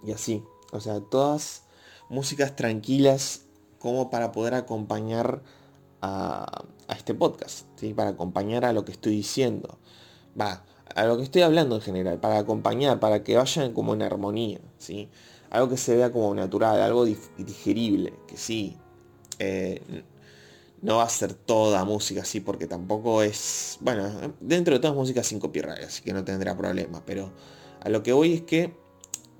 y 0.03 0.11
así. 0.11 0.43
O 0.71 0.79
sea, 0.79 0.99
todas 1.01 1.63
músicas 2.09 2.55
tranquilas 2.55 3.45
como 3.79 4.09
para 4.09 4.31
poder 4.31 4.53
acompañar 4.53 5.41
a, 6.01 6.65
este 6.89 7.13
podcast, 7.13 7.67
¿sí? 7.75 7.93
para 7.93 8.11
acompañar 8.11 8.65
a 8.65 8.73
lo 8.73 8.85
que 8.85 8.91
estoy 8.91 9.15
diciendo. 9.15 9.77
Va, 10.39 10.63
a 10.95 11.05
lo 11.05 11.17
que 11.17 11.23
estoy 11.23 11.41
hablando 11.41 11.75
en 11.75 11.81
general, 11.81 12.19
para 12.19 12.39
acompañar, 12.39 12.99
para 12.99 13.23
que 13.23 13.35
vayan 13.35 13.73
como 13.73 13.93
en 13.93 14.01
armonía, 14.01 14.59
¿sí? 14.77 15.09
Algo 15.49 15.69
que 15.69 15.77
se 15.77 15.95
vea 15.95 16.11
como 16.11 16.33
natural, 16.33 16.81
algo 16.81 17.05
digerible, 17.05 18.13
que 18.27 18.37
sí, 18.37 18.77
eh, 19.41 20.03
no 20.83 20.97
va 20.97 21.03
a 21.03 21.09
ser 21.09 21.33
toda 21.33 21.83
música 21.83 22.21
así, 22.21 22.39
porque 22.39 22.67
tampoco 22.67 23.23
es, 23.23 23.77
bueno, 23.81 24.33
dentro 24.39 24.73
de 24.75 24.79
todas 24.79 24.95
músicas 24.95 25.25
sin 25.27 25.39
copyright, 25.39 25.83
así 25.83 26.03
que 26.03 26.13
no 26.13 26.23
tendrá 26.23 26.55
problema, 26.55 27.03
pero 27.05 27.31
a 27.81 27.89
lo 27.89 28.03
que 28.03 28.13
voy 28.13 28.33
es 28.33 28.41
que 28.43 28.73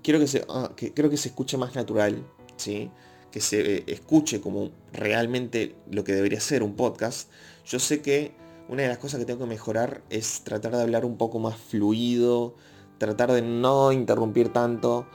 quiero 0.04 0.20
que 0.20 0.28
se, 0.28 0.44
ah, 0.50 0.72
que, 0.76 0.94
creo 0.94 1.10
que 1.10 1.18
se 1.18 1.30
escuche 1.30 1.58
más 1.58 1.76
natural, 1.76 2.26
¿sí? 2.58 2.90
que 3.32 3.42
se 3.42 3.78
eh, 3.78 3.84
escuche 3.88 4.42
como 4.42 4.72
realmente 4.92 5.76
lo 5.90 6.04
que 6.04 6.14
debería 6.14 6.40
ser 6.40 6.64
un 6.64 6.76
podcast, 6.76 7.30
yo 7.66 7.80
sé 7.80 8.02
que 8.02 8.34
una 8.68 8.84
de 8.84 8.88
las 8.88 8.98
cosas 8.98 9.20
que 9.20 9.26
tengo 9.26 9.42
que 9.42 9.50
mejorar 9.50 10.02
es 10.10 10.44
tratar 10.44 10.76
de 10.76 10.82
hablar 10.82 11.06
un 11.06 11.18
poco 11.18 11.40
más 11.40 11.58
fluido, 11.58 12.56
tratar 12.98 13.32
de 13.32 13.42
no 13.42 13.92
interrumpir 13.92 14.54
tanto, 14.54 15.08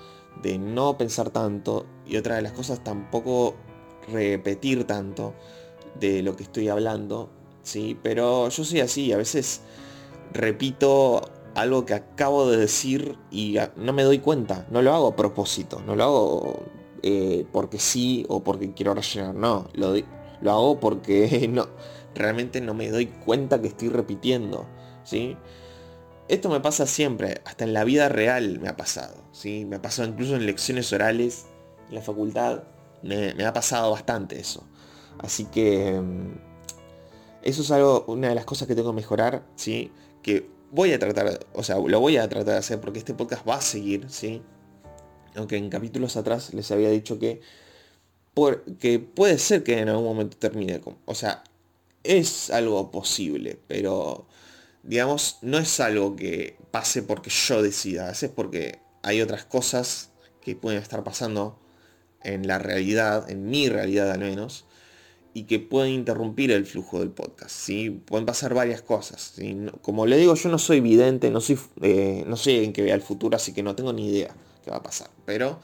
de 0.42 0.58
no 0.58 0.98
pensar 0.98 1.30
tanto 1.30 1.86
y 2.06 2.16
otra 2.16 2.36
de 2.36 2.42
las 2.42 2.52
cosas 2.52 2.82
tampoco 2.84 3.54
repetir 4.08 4.84
tanto 4.84 5.34
de 5.98 6.22
lo 6.22 6.36
que 6.36 6.44
estoy 6.44 6.68
hablando, 6.68 7.30
¿sí? 7.62 7.98
Pero 8.02 8.48
yo 8.48 8.64
soy 8.64 8.80
así, 8.80 9.12
a 9.12 9.16
veces 9.16 9.62
repito 10.32 11.22
algo 11.54 11.86
que 11.86 11.94
acabo 11.94 12.50
de 12.50 12.58
decir 12.58 13.16
y 13.30 13.56
no 13.76 13.92
me 13.92 14.02
doy 14.02 14.18
cuenta, 14.18 14.66
no 14.70 14.82
lo 14.82 14.92
hago 14.92 15.08
a 15.08 15.16
propósito, 15.16 15.80
no 15.86 15.96
lo 15.96 16.04
hago 16.04 16.62
eh, 17.02 17.46
porque 17.50 17.78
sí 17.78 18.26
o 18.28 18.42
porque 18.44 18.72
quiero 18.74 18.94
rellenar, 18.94 19.34
no, 19.34 19.68
lo, 19.74 19.94
lo 20.42 20.50
hago 20.50 20.80
porque 20.80 21.48
no, 21.52 21.66
realmente 22.14 22.60
no 22.60 22.74
me 22.74 22.90
doy 22.90 23.06
cuenta 23.06 23.60
que 23.60 23.68
estoy 23.68 23.88
repitiendo, 23.88 24.66
¿sí? 25.04 25.36
Esto 26.28 26.50
me 26.50 26.60
pasa 26.60 26.86
siempre, 26.86 27.40
hasta 27.44 27.64
en 27.64 27.72
la 27.72 27.84
vida 27.84 28.08
real 28.08 28.58
me 28.58 28.68
ha 28.68 28.76
pasado, 28.76 29.16
¿sí? 29.32 29.64
Me 29.64 29.76
ha 29.76 29.82
pasado 29.82 30.08
incluso 30.08 30.34
en 30.36 30.44
lecciones 30.44 30.92
orales 30.92 31.46
en 31.88 31.94
la 31.94 32.02
facultad, 32.02 32.64
me, 33.02 33.44
ha 33.44 33.52
pasado 33.52 33.90
bastante 33.90 34.38
eso. 34.38 34.64
Así 35.18 35.46
que 35.46 36.00
mm, 36.00 36.38
eso 37.42 37.62
es 37.62 37.70
algo, 37.70 38.04
una 38.08 38.28
de 38.28 38.34
las 38.34 38.44
cosas 38.44 38.68
que 38.68 38.74
tengo 38.74 38.90
que 38.90 38.96
mejorar, 38.96 39.46
¿sí? 39.56 39.92
Que 40.22 40.48
voy 40.70 40.92
a 40.92 40.98
tratar, 40.98 41.46
o 41.54 41.62
sea, 41.62 41.78
lo 41.78 42.00
voy 42.00 42.16
a 42.16 42.28
tratar 42.28 42.54
de 42.54 42.58
hacer 42.58 42.80
porque 42.80 42.98
este 42.98 43.14
podcast 43.14 43.48
va 43.48 43.56
a 43.56 43.60
seguir, 43.60 44.06
¿sí? 44.10 44.42
Aunque 45.36 45.56
en 45.56 45.70
capítulos 45.70 46.16
atrás 46.16 46.54
les 46.54 46.70
había 46.70 46.90
dicho 46.90 47.18
que, 47.18 47.40
que 48.80 48.98
puede 48.98 49.38
ser 49.38 49.62
que 49.62 49.78
en 49.78 49.88
algún 49.88 50.04
momento 50.04 50.36
termine. 50.36 50.80
O 51.04 51.14
sea, 51.14 51.44
es 52.02 52.50
algo 52.50 52.90
posible, 52.90 53.58
pero 53.66 54.26
digamos, 54.82 55.38
no 55.42 55.58
es 55.58 55.80
algo 55.80 56.16
que 56.16 56.56
pase 56.70 57.02
porque 57.02 57.30
yo 57.30 57.62
decida, 57.62 58.10
es 58.10 58.24
porque 58.34 58.80
hay 59.02 59.20
otras 59.20 59.44
cosas 59.44 60.10
que 60.40 60.56
pueden 60.56 60.80
estar 60.80 61.02
pasando 61.04 61.58
en 62.22 62.46
la 62.46 62.58
realidad, 62.58 63.30
en 63.30 63.48
mi 63.48 63.68
realidad 63.68 64.10
al 64.10 64.20
menos, 64.20 64.64
y 65.34 65.44
que 65.44 65.58
pueden 65.58 65.92
interrumpir 65.92 66.50
el 66.50 66.64
flujo 66.64 67.00
del 67.00 67.10
podcast. 67.10 67.50
¿sí? 67.50 67.90
Pueden 67.90 68.24
pasar 68.24 68.54
varias 68.54 68.80
cosas. 68.80 69.34
Como 69.82 70.06
le 70.06 70.16
digo, 70.16 70.34
yo 70.34 70.48
no 70.48 70.58
soy 70.58 70.80
vidente, 70.80 71.30
no 71.30 71.40
soy, 71.40 71.58
eh, 71.82 72.24
no 72.26 72.36
soy 72.36 72.64
en 72.64 72.72
que 72.72 72.82
vea 72.82 72.94
el 72.94 73.02
futuro, 73.02 73.36
así 73.36 73.52
que 73.52 73.62
no 73.62 73.76
tengo 73.76 73.92
ni 73.92 74.08
idea 74.08 74.34
qué 74.64 74.70
va 74.70 74.78
a 74.78 74.82
pasar. 74.82 75.10
Pero 75.26 75.60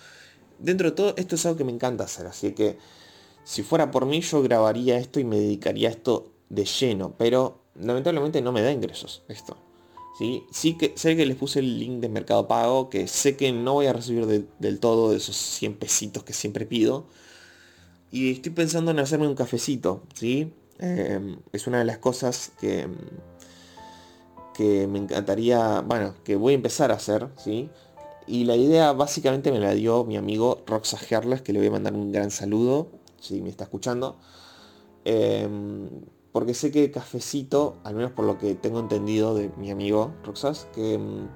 dentro 0.58 0.90
de 0.90 0.96
todo, 0.96 1.14
esto 1.16 1.36
es 1.36 1.46
algo 1.46 1.56
que 1.56 1.64
me 1.64 1.72
encanta 1.72 2.04
hacer, 2.04 2.26
así 2.26 2.52
que 2.52 2.76
si 3.44 3.62
fuera 3.62 3.90
por 3.90 4.06
mí 4.06 4.20
yo 4.20 4.42
grabaría 4.42 4.98
esto 4.98 5.20
y 5.20 5.24
me 5.24 5.38
dedicaría 5.38 5.88
a 5.88 5.92
esto 5.92 6.32
de 6.48 6.64
lleno, 6.64 7.14
pero 7.16 7.62
lamentablemente 7.74 8.42
no 8.42 8.52
me 8.52 8.62
da 8.62 8.70
ingresos 8.70 9.22
esto. 9.28 9.56
¿Sí? 10.18 10.44
sí 10.50 10.74
que 10.74 10.92
sé 10.96 11.16
que 11.16 11.26
les 11.26 11.36
puse 11.36 11.60
el 11.60 11.78
link 11.78 12.00
de 12.00 12.08
Mercado 12.08 12.48
Pago, 12.48 12.90
que 12.90 13.08
sé 13.08 13.36
que 13.36 13.52
no 13.52 13.74
voy 13.74 13.86
a 13.86 13.92
recibir 13.92 14.48
del 14.58 14.80
todo 14.80 15.10
de 15.10 15.16
esos 15.18 15.36
100 15.36 15.76
pesitos 15.76 16.24
que 16.24 16.32
siempre 16.32 16.66
pido. 16.66 17.06
Y 18.10 18.32
estoy 18.32 18.52
pensando 18.52 18.90
en 18.90 18.98
hacerme 18.98 19.26
un 19.26 19.34
cafecito, 19.34 20.02
¿sí? 20.14 20.52
Em, 20.78 21.38
es 21.52 21.66
una 21.66 21.78
de 21.78 21.84
las 21.84 21.98
cosas 21.98 22.52
que, 22.60 22.88
que 24.54 24.86
me 24.86 24.98
encantaría, 24.98 25.80
bueno, 25.80 26.14
que 26.24 26.36
voy 26.36 26.52
a 26.52 26.56
empezar 26.56 26.90
a 26.90 26.94
hacer, 26.96 27.28
¿sí? 27.36 27.70
Y 28.26 28.44
la 28.44 28.56
idea 28.56 28.92
básicamente 28.92 29.50
me 29.50 29.58
la 29.58 29.74
dio 29.74 30.04
mi 30.04 30.16
amigo 30.16 30.62
Roxa 30.66 30.98
Herles, 31.08 31.42
que 31.42 31.52
le 31.52 31.58
voy 31.58 31.68
a 31.68 31.72
mandar 31.72 31.94
un 31.94 32.12
gran 32.12 32.30
saludo, 32.30 32.88
si 33.20 33.40
me 33.40 33.50
está 33.50 33.64
escuchando. 33.64 34.18
Em, 35.04 35.88
porque 36.32 36.54
sé 36.54 36.70
que 36.70 36.90
Cafecito, 36.90 37.78
al 37.84 37.94
menos 37.94 38.12
por 38.12 38.24
lo 38.24 38.38
que 38.38 38.54
tengo 38.54 38.80
entendido 38.80 39.34
de 39.34 39.50
mi 39.58 39.70
amigo 39.70 40.14
Roxas, 40.24 40.66
que 40.74 40.98
mm, 40.98 41.28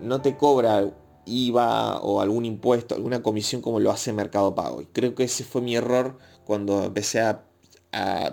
no 0.00 0.22
te 0.22 0.36
cobra 0.36 0.94
IVA 1.26 2.00
o 2.00 2.20
algún 2.20 2.44
impuesto, 2.44 2.94
alguna 2.94 3.22
comisión 3.22 3.60
como 3.62 3.80
lo 3.80 3.90
hace 3.90 4.12
Mercado 4.12 4.54
Pago. 4.54 4.82
Y 4.82 4.86
creo 4.86 5.14
que 5.14 5.24
ese 5.24 5.44
fue 5.44 5.62
mi 5.62 5.76
error 5.76 6.18
cuando 6.44 6.84
empecé 6.84 7.20
a, 7.20 7.44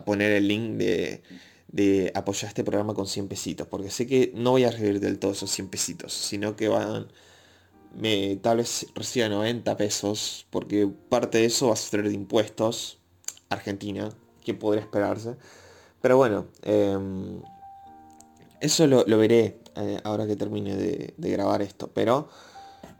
poner 0.05 0.31
el 0.31 0.47
link 0.47 0.71
de, 0.77 2.11
apoyar 2.15 2.49
este 2.49 2.63
programa 2.63 2.93
con 2.93 3.07
100 3.07 3.27
pesitos. 3.27 3.67
Porque 3.67 3.89
sé 3.91 4.07
que 4.07 4.31
no 4.35 4.51
voy 4.51 4.63
a 4.63 4.71
recibir 4.71 4.99
del 4.99 5.19
todo 5.19 5.31
esos 5.31 5.51
100 5.51 5.69
pesitos, 5.69 6.13
sino 6.13 6.55
que 6.55 6.67
van... 6.67 7.07
Tal 8.41 8.57
vez 8.57 8.87
reciba 8.95 9.27
90 9.27 9.75
pesos, 9.77 10.47
porque 10.49 10.89
parte 11.09 11.39
de 11.39 11.45
eso 11.45 11.67
va 11.67 11.73
a 11.73 11.75
ser 11.75 12.07
de 12.07 12.13
impuestos, 12.13 12.99
Argentina, 13.49 14.09
que 14.43 14.53
podría 14.53 14.81
esperarse. 14.81 15.35
Pero 16.01 16.17
bueno, 16.17 16.47
em, 16.63 17.41
eso 18.59 18.87
lo, 18.87 19.05
veré 19.05 19.59
eh, 19.75 19.99
ahora 20.03 20.25
que 20.27 20.35
termine 20.35 20.75
de, 20.75 21.13
grabar 21.17 21.61
esto. 21.61 21.89
Pero 21.93 22.27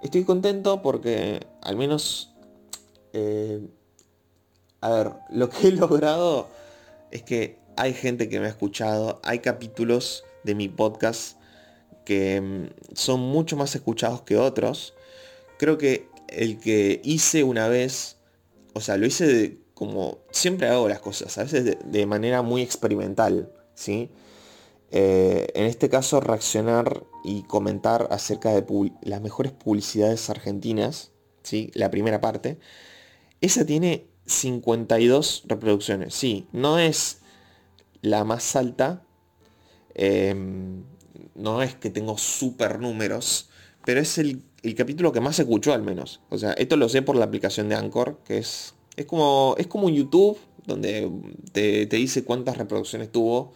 estoy 0.01 0.23
contento 0.23 0.81
porque 0.81 1.45
al 1.61 1.75
menos... 1.75 2.33
Eh, 3.13 3.67
a 4.81 4.89
ver, 4.89 5.11
lo 5.31 5.49
que 5.49 5.67
he 5.67 5.71
logrado 5.71 6.47
es 7.11 7.23
que 7.23 7.59
hay 7.77 7.93
gente 7.93 8.29
que 8.29 8.39
me 8.39 8.45
ha 8.45 8.49
escuchado, 8.49 9.19
hay 9.23 9.39
capítulos 9.39 10.23
de 10.43 10.55
mi 10.55 10.67
podcast 10.67 11.37
que 12.05 12.35
em, 12.35 12.69
son 12.93 13.19
mucho 13.19 13.57
más 13.57 13.75
escuchados 13.75 14.21
que 14.21 14.37
otros. 14.37 14.93
Creo 15.57 15.77
que 15.77 16.07
el 16.27 16.59
que 16.59 17.01
hice 17.03 17.43
una 17.43 17.67
vez, 17.67 18.17
o 18.73 18.81
sea, 18.81 18.97
lo 18.97 19.05
hice 19.05 19.27
de, 19.27 19.60
como 19.81 20.19
siempre 20.29 20.67
hago 20.67 20.87
las 20.87 20.99
cosas, 20.99 21.39
a 21.39 21.43
veces 21.43 21.75
de, 21.83 22.05
manera 22.05 22.43
muy 22.43 22.61
experimental, 22.61 23.51
¿sí? 23.73 24.11
Eh, 24.91 25.47
en 25.55 25.65
este 25.65 25.89
caso 25.89 26.21
reaccionar 26.21 27.03
y 27.23 27.41
comentar 27.41 28.07
acerca 28.11 28.51
de 28.51 28.63
las 29.01 29.21
mejores 29.21 29.51
publicidades 29.53 30.29
argentinas, 30.29 31.13
¿sí? 31.41 31.71
La 31.73 31.89
primera 31.89 32.21
parte. 32.21 32.59
Esa 33.41 33.65
tiene 33.65 34.05
52 34.27 35.45
reproducciones, 35.47 36.13
sí, 36.13 36.47
no 36.51 36.77
es 36.77 37.21
la 38.03 38.23
más 38.23 38.55
alta, 38.55 39.01
em, 39.95 40.83
no 41.33 41.63
es 41.63 41.73
que 41.73 41.89
tengo 41.89 42.19
super 42.19 42.79
números, 42.79 43.49
pero 43.83 43.99
es 43.99 44.19
el, 44.19 44.43
el 44.61 44.75
capítulo 44.75 45.11
que 45.11 45.21
más 45.21 45.37
se 45.37 45.41
escuchó 45.41 45.73
al 45.73 45.81
menos. 45.81 46.21
O 46.29 46.37
sea, 46.37 46.53
esto 46.53 46.77
lo 46.77 46.87
sé 46.87 47.01
por 47.01 47.15
la 47.15 47.25
aplicación 47.25 47.67
de 47.67 47.73
Anchor, 47.73 48.19
que 48.23 48.37
es 48.37 48.75
es 49.01 49.07
como, 49.07 49.55
es 49.57 49.67
como 49.67 49.87
un 49.87 49.93
YouTube 49.93 50.37
donde 50.65 51.11
te, 51.51 51.85
dice 51.85 52.23
cuántas 52.23 52.57
reproducciones 52.57 53.11
tuvo 53.11 53.53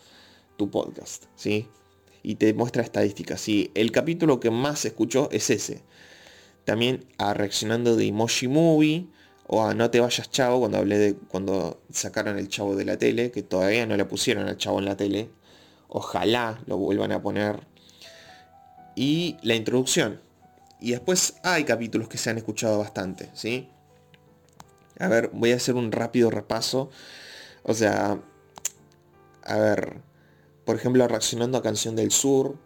tu 0.58 0.70
podcast, 0.70 1.26
¿sí? 1.36 1.68
Y 2.24 2.36
te 2.36 2.54
muestra 2.54 2.82
estadísticas. 2.82 3.42
Sí, 3.42 3.72
el 3.76 3.92
capítulo 3.92 4.40
que 4.40 4.50
más 4.50 4.86
escuchó 4.86 5.30
es 5.32 5.50
ese. 5.50 5.84
También 6.64 7.06
a 7.18 7.34
reaccionando 7.34 7.96
de 7.96 8.08
Emoji 8.08 8.48
Movie, 8.48 9.08
O 9.48 9.64
a 9.64 9.76
No 9.76 9.92
te 9.92 10.00
vayas 10.00 10.32
chavo, 10.32 10.60
cuando 10.60 10.80
hablé 10.80 10.98
de 10.98 11.16
cuando 11.16 11.80
sacaron 11.92 12.40
el 12.40 12.48
chavo 12.48 12.76
de 12.76 12.86
la 12.86 12.98
tele, 12.98 13.30
que 13.32 13.44
todavía 13.44 13.86
no 13.86 13.96
le 13.96 14.06
pusieron 14.06 14.48
al 14.48 14.58
chavo 14.58 14.80
en 14.80 14.86
la 14.86 14.98
tele. 14.98 15.30
Ojalá 15.88 16.64
lo 16.66 16.78
vuelvan 16.78 17.12
a 17.12 17.22
poner. 17.22 17.60
Y 18.96 19.38
la 19.44 19.56
introducción. 19.56 20.20
Y 20.80 20.92
después 20.92 21.36
hay 21.44 21.64
capítulos 21.64 22.08
que 22.08 22.18
se 22.18 22.32
han 22.32 22.38
escuchado 22.38 22.80
bastante, 22.80 23.30
¿sí? 23.34 23.70
A 25.00 25.08
ver, 25.08 25.30
voy 25.34 25.52
a 25.52 25.56
hacer 25.56 25.76
un 25.76 25.92
rápido 25.92 26.30
repaso. 26.30 26.90
O 27.64 27.74
sea, 27.74 28.20
a 29.44 29.58
ver, 29.58 30.02
por 30.66 30.76
ejemplo, 30.76 31.08
reaccionando 31.08 31.58
a 31.58 31.64
Canción 31.64 31.96
del 31.96 32.12
Sur. 32.12 32.58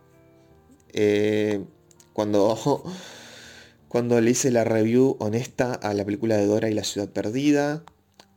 Eh, 0.94 1.64
cuando, 2.14 2.84
cuando 3.88 4.20
le 4.22 4.32
hice 4.32 4.52
la 4.52 4.64
review 4.64 5.18
honesta 5.20 5.74
a 5.74 5.94
la 5.94 6.06
película 6.06 6.38
de 6.38 6.46
Dora 6.46 6.70
y 6.70 6.74
la 6.74 6.84
ciudad 6.84 7.10
perdida. 7.10 7.84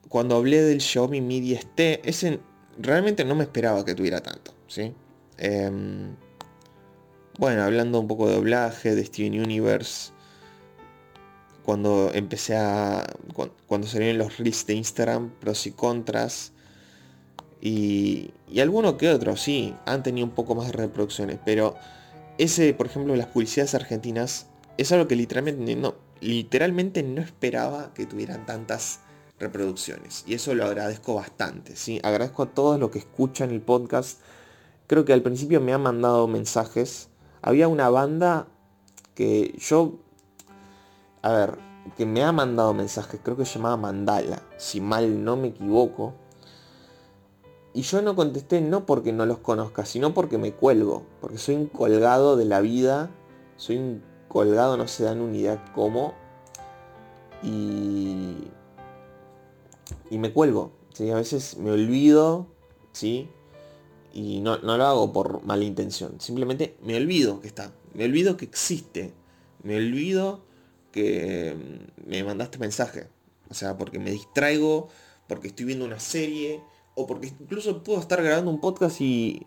Cuando 0.09 0.37
hablé 0.37 0.63
del 0.63 0.81
Xiaomi 0.81 1.21
Mi 1.21 1.41
10T, 1.41 2.01
ese 2.05 2.41
realmente 2.79 3.25
no 3.25 3.35
me 3.35 3.45
esperaba 3.45 3.85
que 3.85 3.95
tuviera 3.95 4.21
tanto, 4.21 4.55
¿sí? 4.67 4.95
Em, 5.39 6.15
bueno, 7.39 7.63
hablando 7.63 7.99
un 7.99 8.09
poco 8.09 8.29
de 8.29 8.35
doblaje, 8.35 8.95
de 8.95 9.05
Steven 9.05 9.41
Universe. 9.41 10.13
Cuando 11.65 12.11
empecé 12.13 12.57
a... 12.57 13.07
Cuando 13.67 13.87
salieron 13.87 14.19
los 14.19 14.39
reels 14.39 14.67
de 14.67 14.75
Instagram, 14.75 15.31
pros 15.41 15.67
y 15.67 15.73
contras. 15.73 16.53
Y, 17.61 18.31
y 18.49 18.61
alguno 18.61 18.97
que 18.97 19.09
otro, 19.11 19.37
sí, 19.37 19.75
han 19.87 20.03
tenido 20.03 20.27
un 20.27 20.35
poco 20.35 20.55
más 20.55 20.67
de 20.67 20.73
reproducciones. 20.73 21.39
Pero 21.45 21.77
ese, 22.39 22.75
por 22.75 22.87
ejemplo, 22.87 23.15
las 23.15 23.29
publicidades 23.29 23.75
argentinas, 23.75 24.47
es 24.79 24.91
algo 24.93 25.07
que 25.07 25.17
literalmente 25.17 25.77
no, 25.77 25.95
literalmente 26.21 27.03
no 27.03 27.21
esperaba 27.21 27.93
que 27.95 28.07
tuvieran 28.07 28.47
tantas 28.47 29.01
reproducciones. 29.39 30.25
Y 30.27 30.35
eso 30.35 30.55
lo 30.55 30.65
agradezco 30.65 31.15
bastante. 31.15 31.77
¿sí? 31.77 32.01
Agradezco 32.03 32.45
a 32.45 32.55
todos 32.55 32.81
los 32.81 32.91
que 32.91 32.99
escuchan 32.99 33.51
el 33.51 33.61
podcast. 33.61 34.21
Creo 34.87 35.05
que 35.05 35.13
al 35.13 35.23
principio 35.23 35.61
me 35.61 35.73
han 35.73 35.83
mandado 35.83 36.27
mensajes. 36.29 37.09
Había 37.43 37.69
una 37.69 37.91
banda 37.91 38.49
que 39.15 39.55
yo... 39.59 39.99
A 41.23 41.33
ver, 41.33 41.59
que 41.97 42.07
me 42.07 42.23
ha 42.23 42.33
mandado 42.33 42.75
mensajes. 42.75 43.21
Creo 43.23 43.37
que 43.37 43.45
se 43.45 43.55
llamaba 43.59 43.77
Mandala. 43.77 44.43
Si 44.59 44.81
mal 44.81 45.25
no 45.25 45.37
me 45.37 45.49
equivoco. 45.49 46.15
Y 47.75 47.83
yo 47.83 48.03
no 48.03 48.15
contesté 48.15 48.61
no 48.61 48.85
porque 48.85 49.13
no 49.13 49.25
los 49.25 49.39
conozca, 49.39 49.87
sino 49.87 50.13
porque 50.13 50.37
me 50.37 50.53
cuelgo. 50.53 51.05
Porque 51.21 51.39
soy 51.39 51.55
un 51.55 51.67
colgado 51.67 52.37
de 52.37 52.45
la 52.45 52.61
vida. 52.61 53.11
Soy 53.57 53.79
un 53.79 54.03
colgado, 54.29 54.77
no 54.77 54.89
se 54.89 55.05
dan 55.05 55.21
una 55.21 55.37
idea 55.37 55.65
cómo. 55.75 56.15
Y... 57.43 58.49
Y 60.11 60.19
me 60.19 60.33
cuelgo. 60.33 60.73
¿sí? 60.93 61.11
A 61.11 61.17
veces 61.17 61.57
me 61.57 61.71
olvido, 61.71 62.47
¿sí? 62.93 63.29
Y 64.13 64.41
no, 64.41 64.59
no 64.59 64.77
lo 64.77 64.85
hago 64.85 65.13
por 65.13 65.43
mala 65.45 65.65
intención. 65.65 66.21
Simplemente 66.21 66.77
me 66.83 66.97
olvido 66.97 67.41
que 67.41 67.49
está. 67.49 67.73
Me 67.95 68.05
olvido 68.05 68.37
que 68.37 68.45
existe. 68.45 69.15
Me 69.63 69.77
olvido 69.77 70.41
que 70.93 71.57
me 72.07 72.23
mandaste 72.23 72.59
mensaje. 72.59 73.09
O 73.51 73.55
sea, 73.55 73.77
porque 73.77 73.99
me 73.99 74.11
distraigo, 74.11 74.89
porque 75.27 75.49
estoy 75.49 75.67
viendo 75.67 75.85
una 75.85 76.01
serie, 76.01 76.63
o 76.95 77.07
porque 77.07 77.29
incluso 77.29 77.83
puedo 77.83 78.01
estar 78.01 78.23
grabando 78.23 78.51
un 78.51 78.61
podcast 78.61 79.01
y, 79.01 79.47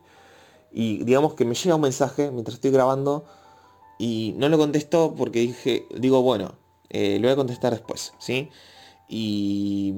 y 0.71 1.03
digamos 1.03 1.35
que 1.35 1.45
me 1.45 1.55
llega 1.55 1.75
un 1.75 1.81
mensaje 1.81 2.31
mientras 2.31 2.55
estoy 2.55 2.71
grabando 2.71 3.25
y 3.97 4.33
no 4.37 4.49
lo 4.49 4.57
contesto 4.57 5.13
porque 5.17 5.39
dije, 5.39 5.85
digo, 5.95 6.21
bueno, 6.21 6.55
eh, 6.89 7.17
lo 7.19 7.27
voy 7.27 7.33
a 7.33 7.35
contestar 7.35 7.71
después, 7.71 8.13
¿sí? 8.19 8.49
Y, 9.07 9.93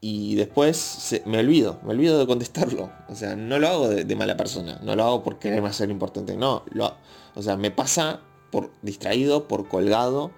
y 0.00 0.34
después 0.36 1.20
me 1.24 1.38
olvido, 1.38 1.78
me 1.84 1.92
olvido 1.92 2.18
de 2.18 2.26
contestarlo. 2.26 2.90
O 3.08 3.14
sea, 3.14 3.36
no 3.36 3.58
lo 3.58 3.68
hago 3.68 3.88
de, 3.88 4.16
mala 4.16 4.36
persona, 4.36 4.80
no 4.82 4.96
lo 4.96 5.04
hago 5.04 5.22
por 5.22 5.38
quererme 5.38 5.68
hacer 5.68 5.90
importante, 5.90 6.36
no, 6.36 6.64
lo, 6.70 6.96
o 7.34 7.42
sea, 7.42 7.56
me 7.56 7.70
pasa 7.70 8.20
por 8.50 8.70
distraído, 8.82 9.48
por 9.48 9.68
colgado, 9.68 10.32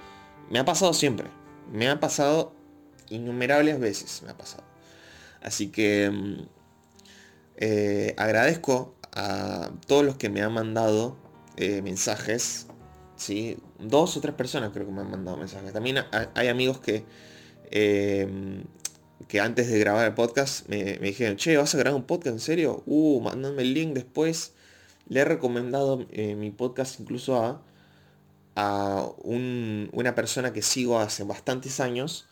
me 0.51 0.59
ha 0.59 0.65
pasado 0.65 0.93
siempre, 0.93 1.29
me 1.73 1.89
ha 1.89 2.01
pasado 2.01 2.53
innumerables 3.09 3.79
veces, 3.81 4.23
me 4.25 4.31
ha 4.31 4.37
pasado. 4.37 4.65
Así 5.43 5.69
que 5.69 6.11
mm, 6.11 6.49
eh, 7.57 8.15
agradezco 8.17 8.95
a 9.13 9.71
todos 9.87 10.05
los 10.05 10.17
que 10.17 10.29
me 10.29 10.43
han 10.43 10.53
mandado 10.53 11.17
eh, 11.57 11.83
mensajes. 11.83 12.67
¿sí? 13.17 13.59
Dos 13.79 14.17
o 14.17 14.21
tres 14.21 14.35
personas 14.35 14.71
creo 14.73 14.87
que 14.87 14.93
me 14.93 15.03
han 15.03 15.11
mandado 15.11 15.37
mensajes. 15.37 15.73
También 15.73 15.99
hay 16.35 16.49
amigos 16.49 16.81
que, 16.81 17.05
em, 17.71 18.65
que 19.29 19.41
antes 19.41 19.71
de 19.71 19.79
grabar 19.79 20.07
el 20.07 20.15
podcast 20.15 20.69
me, 20.69 20.99
dijeron, 20.99 21.37
che, 21.37 21.57
¿vas 21.57 21.75
a 21.75 21.79
grabar 21.79 21.97
un 22.01 22.07
podcast 22.07 22.35
en 22.35 22.41
serio? 22.41 22.83
Uh, 22.87 23.21
mándame 23.21 23.63
el 23.63 23.75
link 23.75 23.95
después. 23.95 24.55
Le 25.09 25.21
he 25.21 25.25
recomendado 25.25 26.07
eh, 26.11 26.37
mi 26.37 26.51
podcast 26.51 27.01
incluso 27.01 27.37
a, 27.43 27.63
a 28.57 29.09
una 29.23 30.15
persona 30.15 30.53
que 30.53 30.63
sigo 30.63 30.99
hace 30.99 31.25
bastantes 31.25 31.81
años, 31.81 32.27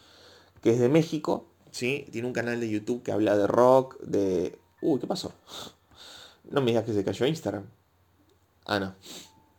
que 0.63 0.71
es 0.71 0.79
de 0.79 0.89
México, 0.89 1.47
tiene 1.71 2.27
un 2.27 2.33
canal 2.33 2.61
de 2.61 2.69
YouTube 2.69 3.03
que 3.03 3.13
habla 3.13 3.37
de 3.37 3.47
rock, 3.47 4.01
de... 4.01 4.59
Uy, 4.81 5.01
¿qué 5.01 5.07
pasó? 5.07 5.33
No 6.51 6.61
me 6.63 6.71
digas 6.71 6.85
que 6.85 6.95
se 6.95 7.05
cayó 7.05 7.27
Instagram. 7.27 7.67
Ah, 8.65 8.81
no. 8.81 8.95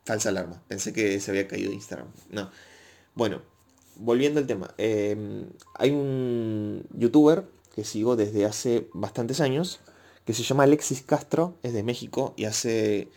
Falsa 0.06 0.30
alarma. 0.30 0.62
Pensé 0.68 0.92
que 0.92 1.20
se 1.20 1.30
había 1.32 1.48
caído 1.48 1.72
Instagram. 1.72 2.08
No. 2.32 2.50
Bueno, 3.14 3.42
volviendo 3.96 4.40
al 4.40 4.48
tema. 4.48 4.74
Em, 4.78 5.46
hay 5.76 5.92
un 5.92 6.84
youtuber 6.94 7.46
que 7.76 7.84
sigo 7.84 8.16
desde 8.16 8.46
hace 8.46 8.90
bastantes 8.94 9.40
años, 9.40 9.82
que 10.26 10.34
se 10.34 10.44
llama 10.44 10.64
Alexis 10.64 11.04
Castro, 11.04 11.58
es 11.64 11.74
de 11.74 11.84
México 11.84 12.34
y 12.38 12.46
hace 12.46 13.10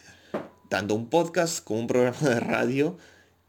tanto 0.69 0.95
un 0.95 1.09
podcast 1.09 1.65
como 1.65 1.81
un 1.81 1.87
programa 1.87 2.19
de 2.21 2.41
radio 2.41 2.97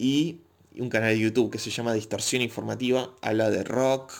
y 0.03 0.41
un 0.77 0.89
canal 0.89 1.11
de 1.11 1.19
YouTube 1.19 1.49
que 1.49 1.57
se 1.57 1.69
llama 1.69 1.93
Distorsión 1.93 2.41
Informativa. 2.41 3.11
Habla 3.21 3.49
de 3.49 3.63
rock, 3.63 4.11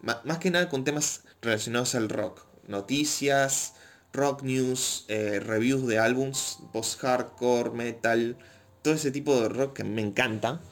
más 0.00 0.38
que 0.38 0.50
nada 0.50 0.70
con 0.70 0.82
temas 0.82 1.24
relacionados 1.42 1.94
al 1.94 2.08
rock. 2.08 2.40
Noticias, 2.68 3.74
rock 4.14 4.42
news, 4.42 5.04
eh, 5.08 5.40
reviews 5.40 5.86
de 5.86 5.98
álbums, 5.98 6.60
post-hardcore, 6.72 7.70
metal, 7.70 8.38
todo 8.80 8.94
ese 8.94 9.10
tipo 9.10 9.38
de 9.38 9.50
rock 9.50 9.74
que 9.74 9.84
me 9.84 10.00
encanta. 10.00 10.62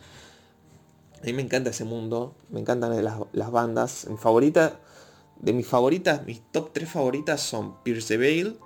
A 1.21 1.27
mí 1.27 1.35
me 1.35 1.43
encanta 1.43 1.69
ese 1.69 1.85
mundo, 1.85 2.35
me 2.49 2.61
encantan 2.61 3.05
las, 3.05 3.51
bandas. 3.51 4.07
Mi 4.09 4.17
favorita, 4.17 4.81
de 5.41 5.53
mis 5.53 5.67
favoritas, 5.67 6.25
mis 6.25 6.41
top 6.53 6.73
3 6.73 6.89
favoritas 6.89 7.43
son 7.43 7.83
Pierce 7.83 8.09
the 8.09 8.17
Veil, 8.17 8.59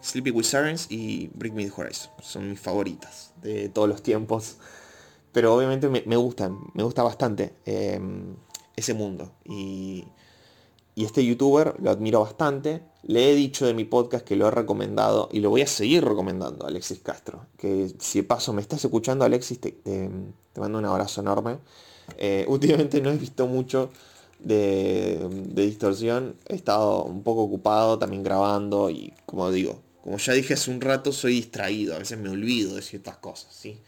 Sleepy 0.00 0.30
with 0.30 0.44
Sirens 0.44 0.86
y 0.88 1.30
Bring 1.34 1.54
Me 1.54 1.66
the 1.66 1.72
Horizon. 1.76 2.10
Son 2.22 2.48
mis 2.48 2.58
favoritas 2.58 3.34
de 3.42 3.68
todos 3.68 3.88
los 3.88 4.02
tiempos. 4.02 4.56
Pero 5.32 5.54
obviamente 5.54 5.88
me, 5.88 6.16
gustan, 6.16 6.58
me 6.74 6.82
gusta 6.82 7.02
bastante. 7.02 7.54
Em, 7.64 8.36
ese 8.76 8.94
mundo. 8.94 9.32
Y, 9.44 10.04
este 10.96 11.24
youtuber 11.24 11.74
lo 11.80 11.90
admiro 11.90 12.20
bastante. 12.20 12.82
Le 13.02 13.30
he 13.30 13.34
dicho 13.34 13.66
de 13.66 13.74
mi 13.74 13.84
podcast 13.84 14.24
que 14.24 14.36
lo 14.36 14.46
he 14.46 14.50
recomendado 14.50 15.28
y 15.32 15.40
lo 15.40 15.50
voy 15.50 15.62
a 15.62 15.66
seguir 15.66 16.04
recomendando, 16.04 16.66
Alexis 16.66 17.00
Castro. 17.00 17.46
Que 17.56 17.90
si 17.98 18.22
paso 18.22 18.52
me 18.52 18.60
estás 18.60 18.84
escuchando, 18.84 19.24
Alexis, 19.24 19.58
te, 19.58 19.74
mando 20.56 20.78
un 20.78 20.84
abrazo 20.84 21.22
enorme. 21.22 21.58
Eh, 22.18 22.44
últimamente 22.46 23.00
no 23.00 23.10
he 23.10 23.16
visto 23.16 23.46
mucho 23.46 23.90
de, 24.38 25.26
de, 25.30 25.62
distorsión. 25.66 26.36
He 26.46 26.54
estado 26.54 27.04
un 27.04 27.22
poco 27.22 27.42
ocupado 27.42 27.98
también 27.98 28.22
grabando 28.22 28.90
y 28.90 29.14
como 29.24 29.50
digo, 29.50 29.80
como 30.02 30.18
ya 30.18 30.34
dije 30.34 30.54
hace 30.54 30.70
un 30.70 30.80
rato, 30.80 31.12
soy 31.12 31.34
distraído. 31.34 31.94
A 31.94 31.98
veces 31.98 32.18
me 32.18 32.28
olvido 32.28 32.76
de 32.76 32.82
ciertas 32.82 33.16
cosas. 33.16 33.54
¿sí? 33.54 33.80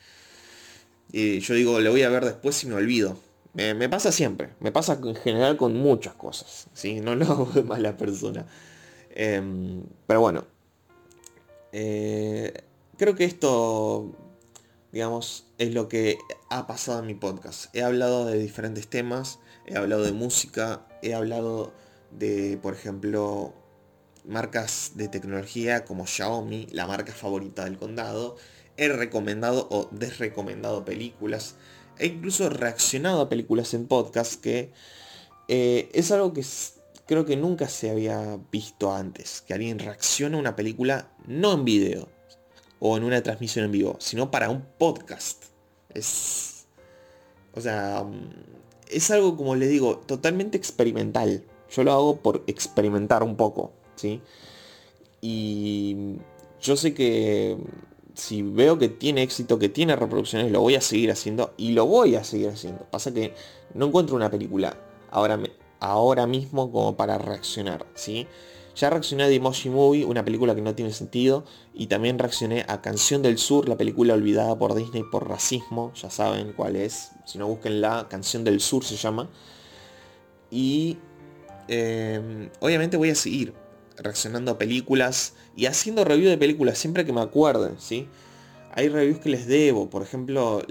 Y 1.12 1.40
yo 1.40 1.54
digo, 1.54 1.80
le 1.80 1.90
voy 1.90 2.02
a 2.02 2.08
ver 2.08 2.24
después 2.24 2.56
si 2.56 2.66
me 2.66 2.74
olvido. 2.74 3.16
Me, 3.54 3.88
pasa 3.88 4.10
siempre, 4.10 4.50
me 4.58 4.72
pasa 4.72 4.98
en 5.00 5.14
general 5.14 5.56
con 5.56 5.74
muchas 5.74 6.14
cosas, 6.14 6.66
¿sí? 6.74 6.98
No 6.98 7.14
lo 7.14 7.24
hago 7.26 7.46
de 7.46 7.62
mala 7.62 7.96
persona. 7.96 8.46
Em, 9.10 9.84
pero 10.08 10.20
bueno, 10.20 10.44
eh, 11.70 12.52
creo 12.98 13.14
que 13.14 13.24
esto, 13.24 14.12
digamos, 14.90 15.46
es 15.58 15.72
lo 15.72 15.88
que 15.88 16.18
ha 16.50 16.66
pasado 16.66 16.98
en 16.98 17.06
mi 17.06 17.14
podcast. 17.14 17.74
He 17.76 17.82
hablado 17.84 18.26
de 18.26 18.38
diferentes 18.38 18.88
temas, 18.88 19.38
he 19.66 19.76
hablado 19.76 20.02
de 20.02 20.12
música, 20.12 20.86
he 21.02 21.14
hablado 21.14 21.72
de, 22.10 22.58
por 22.60 22.74
ejemplo, 22.74 23.54
marcas 24.24 24.92
de 24.94 25.08
tecnología 25.08 25.84
como 25.84 26.06
Xiaomi, 26.06 26.68
la 26.72 26.86
marca 26.86 27.12
favorita 27.12 27.64
del 27.64 27.78
condado. 27.78 28.36
He 28.76 28.88
recomendado 28.88 29.68
o 29.70 29.88
desrecomendado 29.92 30.84
películas 30.84 31.56
he 31.98 32.06
incluso 32.06 32.48
reaccionado 32.48 33.22
a 33.22 33.28
películas 33.28 33.74
en 33.74 33.86
podcast 33.86 34.40
que 34.40 34.72
eh, 35.48 35.90
es 35.92 36.10
algo 36.10 36.32
que 36.32 36.44
creo 37.06 37.24
que 37.24 37.36
nunca 37.36 37.68
se 37.68 37.90
había 37.90 38.38
visto 38.50 38.92
antes. 38.92 39.42
Que 39.42 39.54
alguien 39.54 39.78
reaccione 39.78 40.36
a 40.36 40.40
una 40.40 40.56
película 40.56 41.10
no 41.26 41.52
en 41.52 41.64
video 41.64 42.08
o 42.80 42.96
en 42.96 43.04
una 43.04 43.22
transmisión 43.22 43.66
en 43.66 43.72
vivo, 43.72 43.96
sino 44.00 44.30
para 44.30 44.50
un 44.50 44.64
podcast. 44.78 45.44
Es... 45.92 46.66
O 47.54 47.60
sea, 47.60 48.02
mm, 48.02 48.30
es 48.90 49.10
algo, 49.10 49.36
como 49.36 49.54
le 49.54 49.68
digo, 49.68 49.98
totalmente 49.98 50.56
experimental. 50.56 51.44
Yo 51.70 51.84
lo 51.84 51.92
hago 51.92 52.16
por 52.16 52.42
experimentar 52.46 53.22
un 53.22 53.36
poco, 53.36 53.72
¿sí? 53.96 54.20
Y 55.20 56.16
yo 56.60 56.76
sé 56.76 56.94
que 56.94 57.56
si 58.14 58.42
veo 58.42 58.78
que 58.78 58.88
tiene 58.88 59.22
éxito, 59.22 59.58
que 59.58 59.68
tiene 59.68 59.96
reproducciones, 59.96 60.50
lo 60.50 60.60
voy 60.60 60.76
a 60.76 60.80
seguir 60.80 61.10
haciendo 61.10 61.52
y 61.56 61.72
lo 61.72 61.86
voy 61.86 62.14
a 62.14 62.24
seguir 62.24 62.48
haciendo. 62.48 62.86
Pasa 62.90 63.12
que 63.12 63.34
no 63.74 63.86
encuentro 63.86 64.16
una 64.16 64.30
película 64.30 64.76
ahora, 65.10 65.38
ahora 65.80 66.26
mismo 66.26 66.70
como 66.70 66.96
para 66.96 67.18
reaccionar, 67.18 67.86
¿sí? 67.94 68.26
Ya 68.76 68.90
reaccioné 68.90 69.24
a 69.24 69.28
The 69.28 69.36
Emoji 69.36 69.70
Movie, 69.70 70.04
una 70.04 70.24
película 70.24 70.54
que 70.54 70.62
no 70.62 70.74
tiene 70.74 70.92
sentido, 70.92 71.44
y 71.72 71.86
también 71.86 72.18
reaccioné 72.18 72.64
a 72.68 72.80
Canción 72.80 73.22
del 73.22 73.38
Sur, 73.38 73.68
la 73.68 73.76
película 73.76 74.14
olvidada 74.14 74.58
por 74.58 74.74
Disney 74.74 75.04
por 75.12 75.28
racismo, 75.28 75.92
ya 75.94 76.10
saben 76.10 76.52
cuál 76.54 76.74
es, 76.74 77.12
si 77.24 77.38
no 77.38 77.58
la 77.64 78.08
Canción 78.08 78.42
del 78.42 78.60
Sur 78.60 78.84
se 78.84 78.96
llama. 78.96 79.28
Y 80.50 80.98
em, 81.68 82.50
obviamente 82.60 82.96
voy 82.96 83.10
a 83.10 83.14
seguir 83.14 83.54
reaccionando 83.96 84.52
a 84.52 84.58
películas 84.58 85.34
y 85.56 85.66
haciendo 85.66 86.04
review 86.04 86.28
de 86.28 86.38
películas 86.38 86.78
siempre 86.78 87.04
que 87.04 87.12
me 87.12 87.20
acuerden, 87.20 87.76
¿sí? 87.78 88.08
Hay 88.72 88.88
reviews 88.88 89.20
que 89.20 89.28
les 89.28 89.46
debo, 89.46 89.88
por 89.88 90.02
ejemplo, 90.02 90.62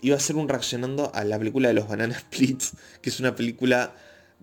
iba 0.00 0.16
a 0.16 0.20
ser 0.20 0.36
un 0.36 0.48
reaccionando 0.48 1.10
a 1.14 1.24
la 1.24 1.38
película 1.38 1.68
de 1.68 1.74
los 1.74 1.88
Banana 1.88 2.18
Splits, 2.18 2.74
que 3.00 3.10
es 3.10 3.20
una 3.20 3.34
película 3.34 3.94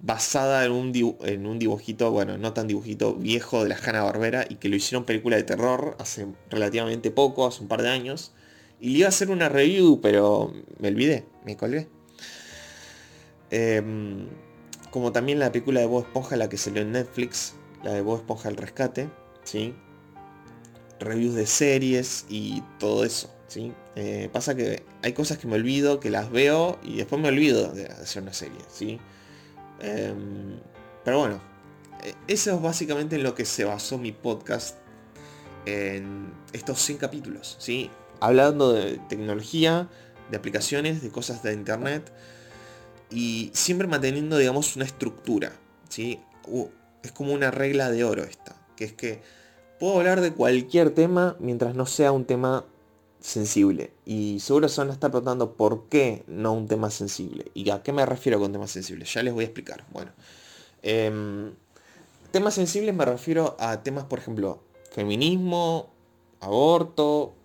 basada 0.01 0.65
en 0.65 0.71
un, 0.71 0.91
en 1.23 1.45
un 1.45 1.59
dibujito, 1.59 2.11
bueno, 2.11 2.37
no 2.37 2.53
tan 2.53 2.67
dibujito 2.67 3.13
viejo 3.13 3.63
de 3.63 3.69
la 3.69 3.77
Hanna 3.77 4.03
Barbera 4.03 4.45
y 4.49 4.55
que 4.55 4.69
lo 4.69 4.75
hicieron 4.75 5.05
película 5.05 5.35
de 5.35 5.43
terror 5.43 5.95
hace 5.99 6.27
relativamente 6.49 7.11
poco, 7.11 7.45
hace 7.45 7.61
un 7.61 7.67
par 7.67 7.83
de 7.83 7.89
años. 7.89 8.31
Y 8.79 8.89
le 8.89 8.99
iba 8.99 9.05
a 9.05 9.09
hacer 9.09 9.29
una 9.29 9.47
review, 9.47 10.01
pero 10.01 10.51
me 10.79 10.87
olvidé, 10.87 11.25
me 11.45 11.55
colgué. 11.55 11.87
Em, 13.51 14.27
como 14.89 15.11
también 15.11 15.37
la 15.37 15.51
película 15.51 15.81
de 15.81 15.85
Bob 15.85 16.05
Esponja, 16.05 16.35
la 16.35 16.49
que 16.49 16.57
salió 16.57 16.81
en 16.81 16.93
Netflix, 16.93 17.53
la 17.83 17.93
de 17.93 18.01
Bob 18.01 18.17
Esponja 18.17 18.49
el 18.49 18.57
Rescate, 18.57 19.09
¿sí? 19.43 19.75
Reviews 20.99 21.35
de 21.35 21.47
series 21.47 22.25
y 22.29 22.61
todo 22.79 23.03
eso, 23.03 23.33
¿sí? 23.47 23.73
Eh, 23.95 24.29
pasa 24.31 24.55
que 24.55 24.83
hay 25.01 25.13
cosas 25.13 25.37
que 25.37 25.47
me 25.47 25.55
olvido, 25.55 25.99
que 25.99 26.09
las 26.09 26.31
veo 26.31 26.79
y 26.83 26.97
después 26.97 27.21
me 27.21 27.29
olvido 27.29 27.71
de 27.71 27.87
hacer 27.87 28.21
una 28.21 28.33
serie, 28.33 28.59
¿sí? 28.71 28.99
Em, 29.79 30.59
pero 31.03 31.19
bueno, 31.19 31.41
e, 32.03 32.13
eso 32.27 32.55
es 32.55 32.61
básicamente 32.61 33.15
en 33.15 33.23
lo 33.23 33.33
que 33.33 33.45
se 33.45 33.63
basó 33.63 33.97
mi 33.97 34.11
podcast 34.11 34.77
en 35.65 36.33
estos 36.53 36.79
100 36.81 36.97
capítulos, 36.99 37.55
¿sí? 37.59 37.89
Hablando 38.19 38.73
de 38.73 38.99
tecnología, 39.09 39.89
de 40.29 40.37
aplicaciones, 40.37 41.01
de 41.01 41.09
cosas 41.09 41.43
de 41.43 41.53
internet 41.53 42.11
y 43.09 43.51
siempre 43.53 43.87
manteniendo, 43.87 44.37
digamos, 44.37 44.75
una 44.75 44.85
estructura, 44.85 45.51
¿sí? 45.89 46.19
Es 47.03 47.11
como 47.11 47.33
una 47.33 47.51
regla 47.51 47.89
de 47.89 48.03
oro 48.03 48.23
esta, 48.23 48.55
que 48.75 48.85
es 48.85 48.93
que 48.93 49.21
puedo 49.79 49.97
hablar 49.97 50.21
de 50.21 50.31
cualquier 50.31 50.91
tema 50.91 51.35
mientras 51.39 51.75
no 51.75 51.85
sea 51.85 52.11
un 52.11 52.25
tema 52.25 52.65
sensible. 53.19 53.91
Y 54.05 54.39
seguro 54.39 54.67
se 54.67 54.81
van 54.81 54.89
a 54.89 54.93
estar 54.93 55.11
preguntando 55.11 55.53
por 55.53 55.87
qué 55.87 56.23
no 56.27 56.53
un 56.53 56.67
tema 56.67 56.89
sensible. 56.89 57.45
¿Y 57.53 57.69
a 57.69 57.81
qué 57.83 57.93
me 57.93 58.05
refiero 58.05 58.39
con 58.39 58.51
temas 58.51 58.71
sensibles? 58.71 59.13
Ya 59.13 59.23
les 59.23 59.33
voy 59.33 59.43
a 59.43 59.47
explicar. 59.47 59.85
Bueno. 59.91 60.11
Em, 60.83 61.53
temas 62.31 62.55
sensibles 62.55 62.93
me 62.93 63.05
refiero 63.05 63.55
a 63.59 63.83
temas, 63.83 64.05
por 64.05 64.19
ejemplo, 64.19 64.63
feminismo, 64.91 65.89
aborto, 66.39 67.35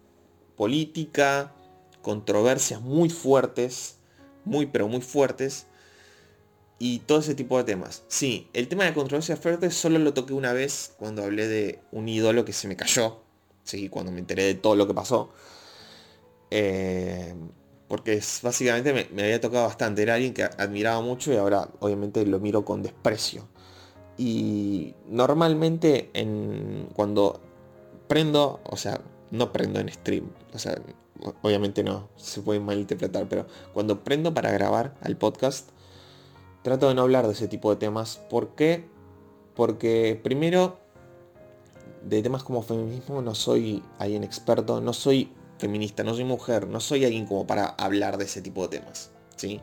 política, 0.56 1.52
controversias 2.02 2.80
muy 2.80 3.10
fuertes, 3.10 3.98
muy 4.44 4.66
pero 4.66 4.88
muy 4.88 5.02
fuertes, 5.02 5.66
y 6.78 7.00
todo 7.00 7.18
ese 7.18 7.34
tipo 7.34 7.56
de 7.58 7.64
temas. 7.64 8.02
Sí, 8.08 8.48
el 8.52 8.68
tema 8.68 8.84
de 8.84 8.94
controversias 8.94 9.38
fuertes 9.40 9.74
solo 9.74 9.98
lo 9.98 10.14
toqué 10.14 10.34
una 10.34 10.52
vez 10.52 10.94
cuando 10.98 11.22
hablé 11.22 11.48
de 11.48 11.80
un 11.92 12.08
ídolo 12.08 12.44
que 12.44 12.52
se 12.52 12.68
me 12.68 12.76
cayó, 12.76 13.20
sí, 13.64 13.88
cuando 13.88 14.12
me 14.12 14.20
enteré 14.20 14.44
de 14.44 14.54
todo 14.54 14.76
lo 14.76 14.86
que 14.86 14.94
pasó. 14.94 15.30
Eh, 16.50 17.34
porque 17.88 18.14
es, 18.14 18.40
básicamente 18.42 18.92
me, 18.92 19.22
había 19.22 19.40
tocado 19.40 19.64
bastante. 19.66 20.02
Era 20.02 20.14
alguien 20.14 20.34
que 20.34 20.44
admiraba 20.44 21.00
mucho 21.00 21.32
y 21.32 21.36
ahora 21.36 21.68
obviamente 21.80 22.24
lo 22.26 22.40
miro 22.40 22.64
con 22.64 22.82
desprecio. 22.82 23.48
Y 24.18 24.94
normalmente 25.08 26.10
en, 26.14 26.88
cuando 26.94 27.40
prendo, 28.08 28.60
o 28.64 28.76
sea, 28.76 29.00
no 29.30 29.52
prendo 29.52 29.80
en 29.80 29.92
stream, 29.92 30.30
o 30.54 30.58
sea, 30.58 30.80
obviamente 31.42 31.82
no, 31.82 32.08
se 32.16 32.40
puede 32.40 32.60
malinterpretar, 32.60 33.28
pero 33.28 33.46
cuando 33.74 34.04
prendo 34.04 34.32
para 34.32 34.50
grabar 34.50 34.94
al 35.02 35.16
podcast, 35.16 35.70
trato 36.66 36.88
de 36.88 36.96
no 36.96 37.02
hablar 37.02 37.28
de 37.28 37.32
ese 37.32 37.46
tipo 37.46 37.70
de 37.70 37.76
temas. 37.76 38.16
¿Por 38.28 38.56
qué? 38.56 38.88
Porque 39.54 40.20
primero, 40.20 40.80
de 42.02 42.20
temas 42.22 42.42
como 42.42 42.60
feminismo 42.60 43.22
no 43.22 43.36
soy 43.36 43.84
alguien 44.00 44.24
experto, 44.24 44.80
no 44.80 44.92
soy 44.92 45.32
feminista, 45.58 46.02
no 46.02 46.12
soy 46.12 46.24
mujer, 46.24 46.66
no 46.66 46.80
soy 46.80 47.04
alguien 47.04 47.24
como 47.24 47.46
para 47.46 47.66
hablar 47.66 48.18
de 48.18 48.24
ese 48.24 48.42
tipo 48.42 48.66
de 48.66 48.80
temas. 48.80 49.12
¿sí? 49.36 49.60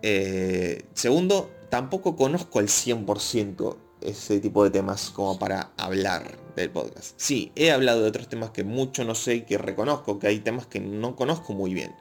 Eh, 0.00 0.86
segundo, 0.94 1.50
tampoco 1.68 2.16
conozco 2.16 2.60
al 2.60 2.68
100% 2.68 3.76
ese 4.00 4.40
tipo 4.40 4.64
de 4.64 4.70
temas 4.70 5.10
como 5.10 5.38
para 5.38 5.72
hablar 5.76 6.38
del 6.56 6.70
podcast. 6.70 7.12
Sí, 7.18 7.52
he 7.56 7.72
hablado 7.72 8.00
de 8.00 8.08
otros 8.08 8.26
temas 8.30 8.52
que 8.52 8.64
mucho 8.64 9.04
no 9.04 9.14
sé 9.14 9.34
y 9.34 9.40
que 9.42 9.58
reconozco, 9.58 10.18
que 10.18 10.28
hay 10.28 10.38
temas 10.38 10.66
que 10.66 10.80
no 10.80 11.14
conozco 11.14 11.52
muy 11.52 11.74
bien. 11.74 11.94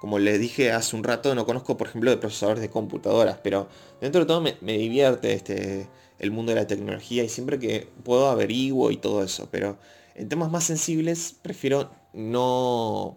Como 0.00 0.18
les 0.18 0.40
dije 0.40 0.72
hace 0.72 0.96
un 0.96 1.04
rato, 1.04 1.34
no 1.34 1.46
conozco 1.46 1.76
por 1.76 1.88
ejemplo 1.88 2.10
de 2.10 2.16
procesadores 2.16 2.62
de 2.62 2.70
computadoras, 2.70 3.38
pero 3.42 3.68
dentro 4.00 4.22
de 4.22 4.26
todo 4.26 4.40
me, 4.40 4.56
divierte 4.62 5.34
este, 5.34 5.88
el 6.18 6.30
mundo 6.30 6.52
de 6.52 6.60
la 6.60 6.66
tecnología 6.66 7.22
y 7.22 7.28
siempre 7.28 7.58
que 7.58 7.88
puedo 8.02 8.28
averiguo 8.30 8.90
y 8.90 8.96
todo 8.96 9.22
eso, 9.22 9.48
pero 9.50 9.78
en 10.14 10.28
temas 10.28 10.50
más 10.50 10.64
sensibles 10.64 11.36
prefiero 11.42 11.90
no, 12.14 13.16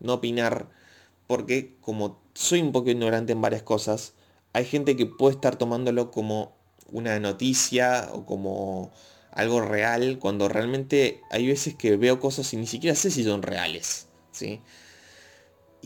no 0.00 0.14
opinar 0.14 0.68
porque 1.26 1.76
como 1.80 2.20
soy 2.34 2.60
un 2.62 2.72
poco 2.72 2.90
ignorante 2.90 3.32
en 3.32 3.40
varias 3.40 3.62
cosas, 3.62 4.14
hay 4.52 4.64
gente 4.64 4.96
que 4.96 5.06
puede 5.06 5.36
estar 5.36 5.56
tomándolo 5.56 6.10
como 6.10 6.56
una 6.90 7.18
noticia 7.20 8.08
o 8.12 8.24
como 8.26 8.92
algo 9.32 9.60
real, 9.60 10.18
cuando 10.18 10.48
realmente 10.48 11.20
hay 11.30 11.46
veces 11.46 11.74
que 11.74 11.96
veo 11.96 12.20
cosas 12.20 12.52
y 12.54 12.56
ni 12.56 12.66
siquiera 12.66 12.94
sé 12.94 13.10
si 13.10 13.24
son 13.24 13.42
reales. 13.42 14.08
¿sí? 14.30 14.60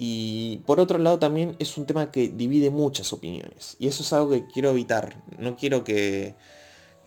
Y 0.00 0.62
por 0.64 0.78
otro 0.78 0.98
lado 0.98 1.18
también 1.18 1.56
es 1.58 1.76
un 1.76 1.84
tema 1.84 2.12
que 2.12 2.28
divide 2.28 2.70
muchas 2.70 3.12
opiniones. 3.12 3.76
Y 3.80 3.88
eso 3.88 4.04
es 4.04 4.12
algo 4.12 4.30
que 4.30 4.46
quiero 4.46 4.70
evitar. 4.70 5.20
No 5.38 5.56
quiero 5.56 5.82
que, 5.82 6.36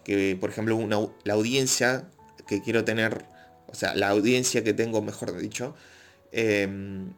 que 0.03 0.37
por 0.39 0.49
ejemplo, 0.49 0.77
la 1.23 1.33
audiencia 1.33 2.09
que 2.47 2.61
quiero 2.61 2.83
tener 2.83 3.31
o 3.71 3.75
sea, 3.75 3.95
la 3.95 4.09
audiencia 4.09 4.63
que 4.63 4.73
tengo, 4.73 5.01
mejor 5.01 5.37
dicho, 5.37 5.73
em, 6.31 7.13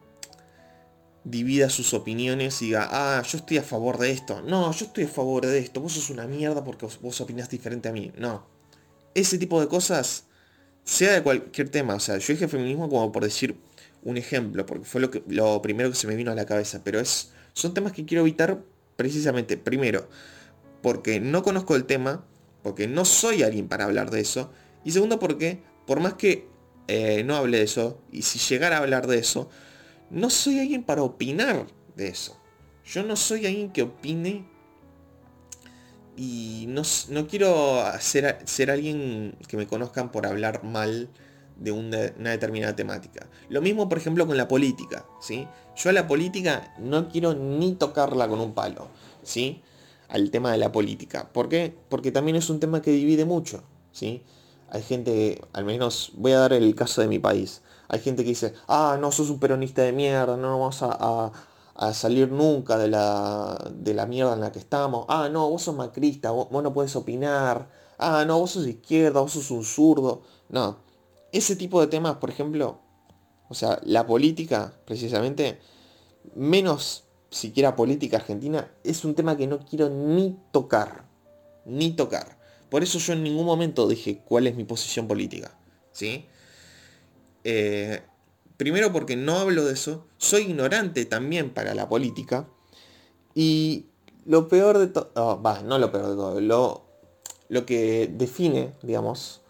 divida 1.24 1.68
sus 1.68 1.94
opiniones 1.94 2.62
y 2.62 2.66
diga, 2.66 2.88
ah, 2.90 3.22
yo 3.22 3.38
estoy 3.38 3.58
a 3.58 3.62
favor 3.62 3.98
de 3.98 4.10
esto. 4.12 4.40
No, 4.42 4.70
yo 4.72 4.86
estoy 4.86 5.04
a 5.04 5.08
favor 5.08 5.46
de 5.46 5.58
esto. 5.58 5.80
Vos 5.80 5.94
sos 5.94 6.10
una 6.10 6.26
mierda 6.26 6.62
porque 6.62 6.86
vos 7.00 7.20
opinás 7.20 7.50
diferente 7.50 7.88
a 7.88 7.92
mí. 7.92 8.12
No. 8.16 8.46
Ese 9.14 9.38
tipo 9.38 9.60
de 9.60 9.68
cosas, 9.68 10.24
sea 10.84 11.14
de 11.14 11.22
cualquier 11.22 11.68
tema. 11.70 11.94
O 11.94 12.00
sea, 12.00 12.18
yo 12.18 12.32
dije 12.32 12.46
feminismo 12.46 12.88
como 12.88 13.10
por 13.10 13.24
decir 13.24 13.56
un 14.04 14.16
ejemplo, 14.16 14.66
porque 14.66 14.84
fue 14.84 15.00
lo, 15.00 15.10
que, 15.10 15.22
lo 15.28 15.60
primero 15.62 15.90
que 15.90 15.96
se 15.96 16.06
me 16.06 16.16
vino 16.16 16.30
a 16.30 16.34
la 16.34 16.46
cabeza. 16.46 16.82
Pero 16.84 17.00
es, 17.00 17.32
son 17.52 17.74
temas 17.74 17.92
que 17.92 18.04
quiero 18.04 18.22
evitar 18.22 18.62
precisamente, 18.96 19.56
primero, 19.56 20.08
porque 20.82 21.20
no 21.20 21.42
conozco 21.42 21.74
el 21.74 21.84
tema, 21.84 22.24
porque 22.62 22.86
no 22.86 23.04
soy 23.04 23.42
alguien 23.42 23.68
para 23.68 23.84
hablar 23.84 24.10
de 24.10 24.20
eso. 24.20 24.52
Y 24.84 24.92
segundo, 24.92 25.18
porque 25.18 25.62
por 25.86 26.00
más 26.00 26.14
que 26.14 26.48
eh, 26.88 27.24
no 27.24 27.36
hable 27.36 27.58
de 27.58 27.64
eso, 27.64 28.00
y 28.12 28.22
si 28.22 28.38
llegara 28.38 28.76
a 28.76 28.80
hablar 28.80 29.06
de 29.06 29.18
eso, 29.18 29.48
no 30.10 30.30
soy 30.30 30.60
alguien 30.60 30.84
para 30.84 31.02
opinar 31.02 31.66
de 31.96 32.08
eso. 32.08 32.38
Yo 32.84 33.02
no 33.02 33.16
soy 33.16 33.46
alguien 33.46 33.72
que 33.72 33.82
opine 33.82 34.46
y 36.16 36.66
no, 36.68 36.82
quiero 37.26 37.82
ser, 37.98 38.38
ser, 38.44 38.70
alguien 38.70 39.36
que 39.48 39.56
me 39.56 39.66
conozcan 39.66 40.12
por 40.12 40.26
hablar 40.26 40.62
mal 40.62 41.08
de 41.56 41.72
una, 41.72 41.98
determinada 41.98 42.74
temática. 42.74 43.26
Lo 43.48 43.60
mismo, 43.60 43.88
por 43.88 43.98
ejemplo, 43.98 44.26
con 44.26 44.36
la 44.36 44.48
política, 44.48 45.06
¿sí? 45.20 45.46
Yo 45.76 45.90
a 45.90 45.92
la 45.92 46.06
política 46.06 46.74
no 46.78 47.08
quiero 47.08 47.34
ni 47.34 47.74
tocarla 47.74 48.28
con 48.28 48.40
un 48.40 48.54
palo, 48.54 48.88
¿sí? 49.22 49.62
Al 50.08 50.30
tema 50.30 50.52
de 50.52 50.58
la 50.58 50.72
política. 50.72 51.30
¿Por 51.32 51.48
qué? 51.48 51.76
Porque 51.88 52.12
también 52.12 52.36
es 52.36 52.50
un 52.50 52.60
tema 52.60 52.82
que 52.82 52.90
divide 52.90 53.24
mucho, 53.24 53.62
¿sí? 53.92 54.22
Hay 54.70 54.82
gente, 54.82 55.40
al 55.52 55.64
menos 55.64 56.12
voy 56.14 56.32
a 56.32 56.38
dar 56.38 56.52
el 56.52 56.74
caso 56.74 57.00
de 57.00 57.08
mi 57.08 57.18
país. 57.18 57.62
Hay 57.88 58.00
gente 58.00 58.24
que 58.24 58.30
dice, 58.30 58.54
ah, 58.66 58.96
no, 59.00 59.12
sos 59.12 59.30
un 59.30 59.38
peronista 59.38 59.82
de 59.82 59.92
mierda, 59.92 60.36
no 60.36 60.58
vamos 60.58 60.78
a, 60.82 61.30
salir 61.92 62.30
nunca 62.30 62.78
de 62.78 62.88
la, 62.88 63.70
de 63.72 63.94
la 63.94 64.06
mierda 64.06 64.34
en 64.34 64.40
la 64.40 64.52
que 64.52 64.58
estamos. 64.58 65.06
Ah, 65.08 65.28
no, 65.30 65.48
vos 65.48 65.62
sos 65.62 65.76
macrista, 65.76 66.30
vos, 66.30 66.50
no 66.50 66.72
puedes 66.72 66.96
opinar. 66.96 67.68
Ah, 67.98 68.24
no, 68.26 68.38
vos 68.38 68.52
sos 68.52 68.66
izquierda, 68.66 69.20
vos 69.20 69.32
sos 69.32 69.50
un 69.50 69.64
zurdo. 69.64 70.22
No, 70.48 70.78
ese 71.34 71.56
tipo 71.56 71.80
de 71.80 71.88
temas, 71.88 72.16
por 72.18 72.30
ejemplo, 72.30 72.80
o 73.48 73.54
sea, 73.54 73.80
la 73.84 74.06
política, 74.06 74.72
precisamente, 74.86 75.58
menos 76.34 77.04
siquiera 77.28 77.74
política 77.74 78.18
argentina, 78.18 78.70
es 78.84 79.04
un 79.04 79.16
tema 79.16 79.36
que 79.36 79.48
no 79.48 79.58
quiero 79.58 79.90
ni 79.90 80.38
tocar. 80.52 81.04
Ni 81.66 81.90
tocar. 81.90 82.38
Por 82.70 82.84
eso 82.84 82.98
yo 82.98 83.12
en 83.14 83.24
ningún 83.24 83.46
momento 83.46 83.88
dije 83.88 84.22
cuál 84.24 84.46
es 84.46 84.54
mi 84.54 84.64
posición 84.64 85.08
política. 85.08 85.58
¿Sí? 85.90 86.26
Eh, 87.42 88.00
primero 88.56 88.92
porque 88.92 89.16
no 89.16 89.38
hablo 89.38 89.64
de 89.64 89.72
eso. 89.74 90.06
Soy 90.16 90.42
ignorante 90.42 91.04
también 91.04 91.50
para 91.50 91.74
la 91.74 91.88
política. 91.88 92.48
Y 93.34 93.86
lo 94.24 94.46
peor 94.46 94.78
de 94.78 94.86
todo... 94.86 95.10
Oh, 95.16 95.42
no 95.64 95.78
lo 95.78 95.90
peor 95.90 96.10
de 96.10 96.14
todo. 96.14 96.40
Lo, 96.40 96.86
lo 97.48 97.66
que 97.66 98.08
define, 98.12 98.74
digamos, 98.82 99.43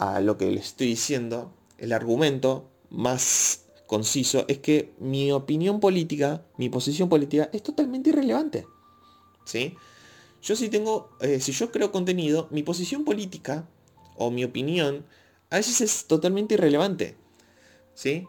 a 0.00 0.20
lo 0.22 0.38
que 0.38 0.50
le 0.50 0.60
estoy 0.60 0.86
diciendo, 0.86 1.52
el 1.76 1.92
argumento 1.92 2.70
más 2.88 3.66
conciso, 3.86 4.46
es 4.48 4.58
que 4.58 4.94
mi 4.98 5.30
opinión 5.30 5.78
política, 5.78 6.42
mi 6.56 6.70
posición 6.70 7.10
política, 7.10 7.50
es 7.52 7.62
totalmente 7.62 8.08
irrelevante. 8.08 8.66
¿Sí? 9.44 9.74
Yo 10.42 10.56
si 10.56 10.70
tengo, 10.70 11.10
eh, 11.20 11.38
si 11.40 11.52
yo 11.52 11.70
creo 11.70 11.92
contenido, 11.92 12.48
mi 12.50 12.62
posición 12.62 13.04
política 13.04 13.68
o 14.16 14.30
mi 14.30 14.42
opinión 14.42 15.04
a 15.50 15.56
veces 15.56 15.82
es 15.82 16.06
totalmente 16.06 16.54
irrelevante. 16.54 17.16
¿Sí? 17.92 18.26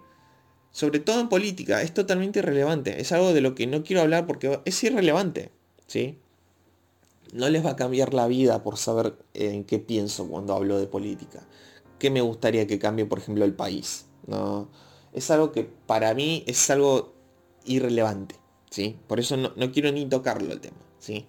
Sobre 0.71 0.99
todo 0.99 1.21
en 1.21 1.29
política, 1.29 1.81
es 1.83 1.93
totalmente 1.93 2.39
irrelevante. 2.39 2.99
Es 2.99 3.13
algo 3.13 3.31
de 3.31 3.39
lo 3.39 3.55
que 3.55 3.65
no 3.65 3.81
quiero 3.81 4.01
hablar 4.01 4.27
porque 4.27 4.59
es 4.65 4.83
irrelevante. 4.83 5.51
¿Sí? 5.87 6.19
No 7.31 7.49
les 7.49 7.65
va 7.65 7.71
a 7.71 7.75
cambiar 7.75 8.13
la 8.13 8.27
vida 8.27 8.63
por 8.63 8.77
saber 8.77 9.17
en 9.33 9.63
qué 9.63 9.79
pienso 9.79 10.27
cuando 10.27 10.53
hablo 10.53 10.77
de 10.79 10.87
política. 10.87 11.47
¿Qué 11.97 12.09
me 12.09 12.21
gustaría 12.21 12.67
que 12.67 12.79
cambie, 12.79 13.05
por 13.05 13.19
ejemplo, 13.19 13.45
el 13.45 13.53
país? 13.53 14.05
No, 14.27 14.69
es 15.13 15.31
algo 15.31 15.51
que 15.51 15.63
para 15.63 16.13
mí 16.13 16.43
es 16.47 16.69
algo 16.69 17.13
irrelevante. 17.65 18.35
¿sí? 18.69 18.97
Por 19.07 19.19
eso 19.19 19.37
no, 19.37 19.71
quiero 19.71 19.91
ni 19.91 20.05
tocarlo 20.05 20.51
el 20.51 20.59
tema. 20.59 20.77
¿sí? 20.99 21.25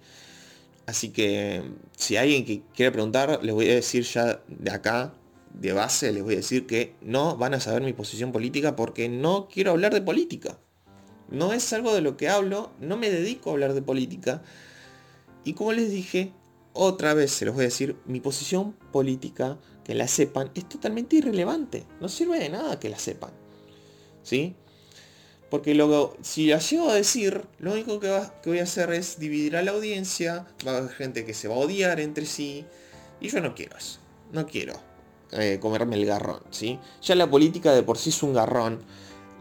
Así 0.85 1.09
que 1.09 1.63
si 1.95 2.17
alguien 2.17 2.45
que 2.45 2.63
quiere 2.75 2.91
preguntar, 2.91 3.39
les 3.43 3.53
voy 3.53 3.69
a 3.69 3.75
decir 3.75 4.03
ya 4.03 4.41
de 4.47 4.71
acá, 4.71 5.13
de 5.53 5.71
base, 5.71 6.11
les 6.11 6.23
voy 6.23 6.33
a 6.33 6.37
decir 6.37 6.65
que 6.65 6.95
no 7.01 7.37
van 7.37 7.53
a 7.53 7.59
saber 7.59 7.83
mi 7.83 7.93
posición 7.93 8.31
política 8.31 8.75
porque 8.75 9.07
no 9.07 9.47
quiero 9.47 9.71
hablar 9.71 9.93
de 9.93 10.01
política. 10.01 10.57
No 11.29 11.53
es 11.53 11.71
algo 11.73 11.93
de 11.93 12.01
lo 12.01 12.17
que 12.17 12.29
hablo, 12.29 12.71
no 12.79 12.97
me 12.97 13.09
dedico 13.09 13.49
a 13.49 13.53
hablar 13.53 13.73
de 13.73 13.81
política. 13.81 14.41
Y 15.43 15.53
como 15.53 15.73
les 15.73 15.89
dije, 15.91 16.31
otra 16.73 17.13
vez 17.13 17.31
se 17.31 17.45
los 17.45 17.53
voy 17.55 17.63
a 17.63 17.67
decir, 17.67 17.95
mi 18.05 18.19
posición 18.19 18.73
política, 18.91 19.57
que 19.83 19.93
la 19.93 20.07
sepan, 20.07 20.51
es 20.55 20.67
totalmente 20.67 21.17
irrelevante. 21.17 21.85
No 21.99 22.09
sirve 22.09 22.39
de 22.39 22.49
nada 22.49 22.79
que 22.79 22.89
la 22.89 22.97
sepan. 22.97 23.31
¿Sí? 24.23 24.55
Porque 25.49 25.75
luego, 25.75 26.17
si 26.21 26.47
la 26.47 26.57
llego 26.57 26.89
a 26.89 26.95
decir, 26.95 27.41
lo 27.59 27.73
único 27.73 27.99
que, 27.99 28.09
voy 28.45 28.59
a 28.59 28.63
hacer 28.63 28.91
es 28.91 29.19
dividir 29.19 29.55
a 29.55 29.61
la 29.61 29.71
audiencia, 29.71 30.47
va 30.65 30.71
a 30.71 30.77
haber 30.77 30.91
gente 30.91 31.25
que 31.25 31.35
se 31.35 31.47
va 31.47 31.55
a 31.55 31.59
odiar 31.59 31.99
entre 31.99 32.25
sí, 32.25 32.65
y 33.21 33.29
yo 33.29 33.39
no 33.39 33.53
quiero 33.53 33.77
eso. 33.77 33.99
No 34.31 34.47
quiero 34.47 34.73
eh, 35.31 35.59
comerme 35.61 35.95
el 35.95 36.07
garrón, 36.07 36.41
¿sí? 36.49 36.79
Ya 37.03 37.13
la 37.13 37.29
política 37.29 37.71
de 37.71 37.83
por 37.83 37.99
sí 37.99 38.09
es 38.09 38.23
un 38.23 38.33
garrón. 38.33 38.81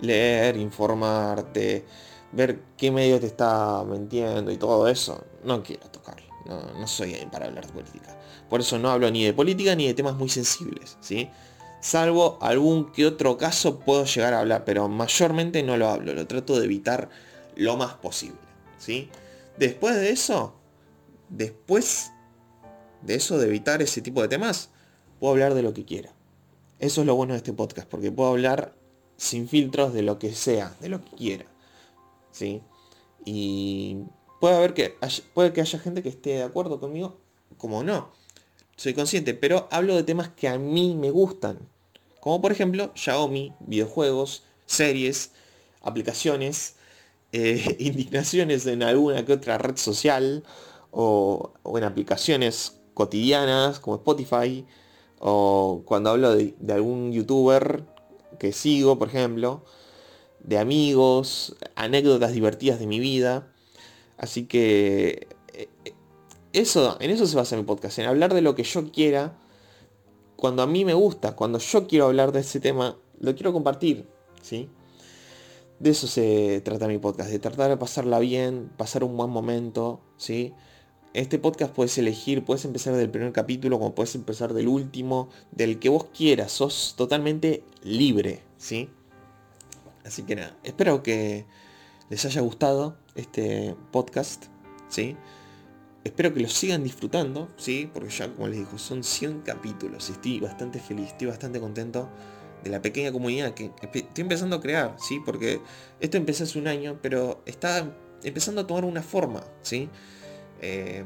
Leer, 0.02 0.56
informarte, 0.56 1.84
ver 2.32 2.60
qué 2.76 2.90
medio 2.90 3.20
te 3.20 3.26
está 3.26 3.84
mintiendo 3.84 4.50
y 4.50 4.56
todo 4.56 4.88
eso, 4.88 5.24
no 5.44 5.62
quiero 5.62 5.86
tocarlo. 5.88 6.32
No, 6.44 6.86
soy 6.88 7.14
ahí 7.14 7.26
para 7.30 7.46
hablar 7.46 7.66
de 7.66 7.72
política. 7.72 8.18
Por 8.48 8.60
eso 8.60 8.78
no 8.78 8.90
hablo 8.90 9.10
ni 9.10 9.24
de 9.24 9.32
política 9.32 9.74
ni 9.76 9.86
de 9.86 9.94
temas 9.94 10.16
muy 10.16 10.28
sensibles, 10.28 10.96
¿sí? 11.00 11.30
Salvo 11.80 12.38
algún 12.40 12.92
que 12.92 13.06
otro 13.06 13.36
caso 13.36 13.78
puedo 13.78 14.04
llegar 14.04 14.34
a 14.34 14.40
hablar, 14.40 14.64
pero 14.64 14.88
mayormente 14.88 15.62
no 15.62 15.76
lo 15.76 15.88
hablo, 15.88 16.14
lo 16.14 16.26
trato 16.26 16.58
de 16.58 16.64
evitar 16.64 17.08
lo 17.54 17.76
más 17.76 17.94
posible, 17.94 18.38
¿sí? 18.78 19.08
Después 19.56 19.94
de 19.96 20.10
eso, 20.10 20.54
después 21.28 22.10
de 23.02 23.14
eso, 23.14 23.38
de 23.38 23.46
evitar 23.46 23.82
ese 23.82 24.00
tipo 24.00 24.22
de 24.22 24.28
temas, 24.28 24.70
puedo 25.20 25.32
hablar 25.32 25.54
de 25.54 25.62
lo 25.62 25.72
que 25.72 25.84
quiera. 25.84 26.12
Eso 26.78 27.02
es 27.02 27.06
lo 27.06 27.14
bueno 27.14 27.34
de 27.34 27.38
este 27.38 27.52
podcast, 27.52 27.88
porque 27.88 28.10
puedo 28.10 28.30
hablar 28.30 28.74
sin 29.16 29.48
filtros 29.48 29.92
de 29.92 30.02
lo 30.02 30.18
que 30.18 30.34
sea, 30.34 30.74
de 30.80 30.88
lo 30.88 31.04
que 31.04 31.16
quiera. 31.16 31.51
¿Sí? 32.32 32.62
Y 33.24 33.98
puede 34.40 34.56
haber 34.56 34.74
que 34.74 34.96
puede 35.34 35.52
que 35.52 35.60
haya 35.60 35.78
gente 35.78 36.02
que 36.02 36.08
esté 36.08 36.30
de 36.30 36.42
acuerdo 36.42 36.80
conmigo, 36.80 37.18
como 37.56 37.84
no. 37.84 38.10
Soy 38.76 38.94
consciente, 38.94 39.34
pero 39.34 39.68
hablo 39.70 39.94
de 39.94 40.02
temas 40.02 40.28
que 40.30 40.48
a 40.48 40.58
mí 40.58 40.96
me 40.96 41.10
gustan. 41.10 41.58
Como 42.20 42.40
por 42.40 42.52
ejemplo 42.52 42.90
Xiaomi, 42.94 43.52
videojuegos, 43.60 44.42
series, 44.66 45.32
aplicaciones, 45.82 46.76
eh, 47.32 47.76
indignaciones 47.78 48.66
en 48.66 48.82
alguna 48.82 49.24
que 49.24 49.32
otra 49.32 49.58
red 49.58 49.76
social 49.76 50.44
o, 50.90 51.52
en 51.64 51.84
aplicaciones 51.84 52.80
cotidianas 52.94 53.80
como 53.80 53.96
Spotify 53.96 54.66
o 55.18 55.82
cuando 55.84 56.10
hablo 56.10 56.34
de, 56.34 56.54
algún 56.68 57.12
youtuber 57.12 57.84
que 58.38 58.52
sigo, 58.52 58.98
por 58.98 59.08
ejemplo, 59.08 59.64
de 60.42 60.58
amigos, 60.58 61.56
anécdotas 61.74 62.32
divertidas 62.32 62.78
de 62.78 62.86
mi 62.86 63.00
vida. 63.00 63.52
Así 64.16 64.44
que 64.44 65.28
eh, 65.54 65.68
eso, 66.52 66.96
en 67.00 67.10
eso 67.10 67.26
se 67.26 67.36
basa 67.36 67.56
mi 67.56 67.62
podcast, 67.62 67.98
en 67.98 68.06
hablar 68.06 68.34
de 68.34 68.42
lo 68.42 68.54
que 68.54 68.64
yo 68.64 68.90
quiera 68.90 69.38
cuando 70.42 70.62
a 70.62 70.66
mí 70.66 70.84
me 70.84 70.94
gusta, 70.94 71.36
cuando 71.36 71.60
yo 71.60 71.86
quiero 71.86 72.06
hablar 72.06 72.32
de 72.32 72.40
ese 72.40 72.58
tema, 72.58 72.96
lo 73.20 73.34
quiero 73.36 73.52
compartir, 73.52 74.08
¿sí? 74.42 74.68
De 75.78 75.90
eso 75.90 76.08
se 76.08 76.60
trata 76.64 76.88
mi 76.88 76.98
podcast, 76.98 77.30
de 77.30 77.38
tratar 77.38 77.70
de 77.70 77.76
pasarla 77.76 78.18
bien, 78.18 78.68
pasar 78.76 79.04
un 79.04 79.16
buen 79.16 79.30
momento, 79.30 80.00
¿sí? 80.16 80.52
Este 81.14 81.38
podcast 81.38 81.72
puedes 81.72 81.96
elegir, 81.96 82.44
puedes 82.44 82.64
empezar 82.64 82.96
del 82.96 83.08
primer 83.08 83.30
capítulo, 83.32 83.78
como 83.78 83.94
puedes 83.94 84.16
empezar 84.16 84.52
del 84.52 84.66
último, 84.66 85.28
del 85.52 85.78
que 85.78 85.90
vos 85.90 86.06
quieras, 86.06 86.50
sos 86.50 86.94
totalmente 86.96 87.62
libre, 87.84 88.42
¿sí? 88.56 88.88
Así 90.04 90.22
que 90.24 90.36
nada, 90.36 90.56
espero 90.64 91.02
que 91.02 91.46
les 92.08 92.24
haya 92.24 92.40
gustado 92.40 92.96
este 93.14 93.76
podcast, 93.90 94.46
¿sí? 94.88 95.16
Espero 96.04 96.34
que 96.34 96.40
lo 96.40 96.48
sigan 96.48 96.82
disfrutando, 96.82 97.48
¿sí? 97.56 97.88
Porque 97.92 98.10
ya, 98.10 98.32
como 98.32 98.48
les 98.48 98.58
digo, 98.58 98.76
son 98.78 99.04
100 99.04 99.42
capítulos 99.42 100.10
estoy 100.10 100.40
bastante 100.40 100.80
feliz, 100.80 101.08
estoy 101.08 101.28
bastante 101.28 101.60
contento 101.60 102.08
de 102.64 102.70
la 102.70 102.82
pequeña 102.82 103.12
comunidad 103.12 103.54
que 103.54 103.70
estoy 103.80 104.22
empezando 104.22 104.56
a 104.56 104.60
crear, 104.60 104.96
¿sí? 104.98 105.20
Porque 105.24 105.60
esto 106.00 106.16
empezó 106.16 106.44
hace 106.44 106.58
un 106.58 106.66
año, 106.66 106.98
pero 107.00 107.42
está 107.46 107.88
empezando 108.22 108.62
a 108.62 108.66
tomar 108.66 108.84
una 108.84 109.02
forma, 109.02 109.44
¿sí? 109.62 109.88
Eh, 110.60 111.04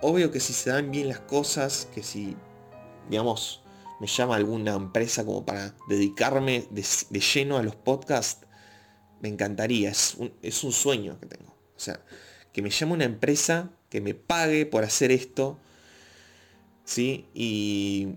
obvio 0.00 0.30
que 0.30 0.40
si 0.40 0.52
se 0.52 0.70
dan 0.70 0.90
bien 0.90 1.08
las 1.08 1.20
cosas, 1.20 1.88
que 1.94 2.02
si, 2.02 2.36
digamos, 3.08 3.63
me 4.04 4.10
llama 4.10 4.36
alguna 4.36 4.74
empresa 4.74 5.24
como 5.24 5.46
para 5.46 5.74
dedicarme 5.88 6.66
de, 6.70 7.20
lleno 7.20 7.56
a 7.56 7.62
los 7.62 7.74
podcasts, 7.74 8.46
me 9.22 9.30
encantaría, 9.30 9.88
es 9.88 10.16
un, 10.18 10.30
es 10.42 10.62
un 10.62 10.72
sueño 10.72 11.18
que 11.18 11.24
tengo. 11.24 11.50
O 11.74 11.80
sea, 11.80 12.04
que 12.52 12.60
me 12.60 12.68
llame 12.68 12.92
una 12.92 13.04
empresa 13.04 13.70
que 13.88 14.02
me 14.02 14.12
pague 14.12 14.66
por 14.66 14.84
hacer 14.84 15.10
esto, 15.10 15.58
¿sí? 16.84 17.30
Y, 17.32 18.08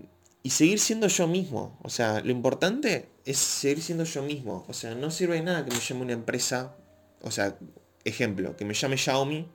y 0.42 0.50
seguir 0.50 0.78
siendo 0.78 1.08
yo 1.08 1.26
mismo. 1.26 1.78
O 1.82 1.88
sea, 1.88 2.20
lo 2.20 2.32
importante 2.32 3.08
es 3.24 3.38
seguir 3.38 3.82
siendo 3.82 4.04
yo 4.04 4.22
mismo. 4.22 4.66
O 4.68 4.74
sea, 4.74 4.94
no 4.94 5.10
sirve 5.10 5.36
de 5.36 5.42
nada 5.42 5.64
que 5.64 5.70
me 5.70 5.80
llame 5.80 6.02
una 6.02 6.12
empresa, 6.12 6.76
o 7.22 7.30
sea, 7.30 7.56
ejemplo, 8.04 8.58
que 8.58 8.66
me 8.66 8.74
llame 8.74 8.98
Xiaomi, 8.98 9.48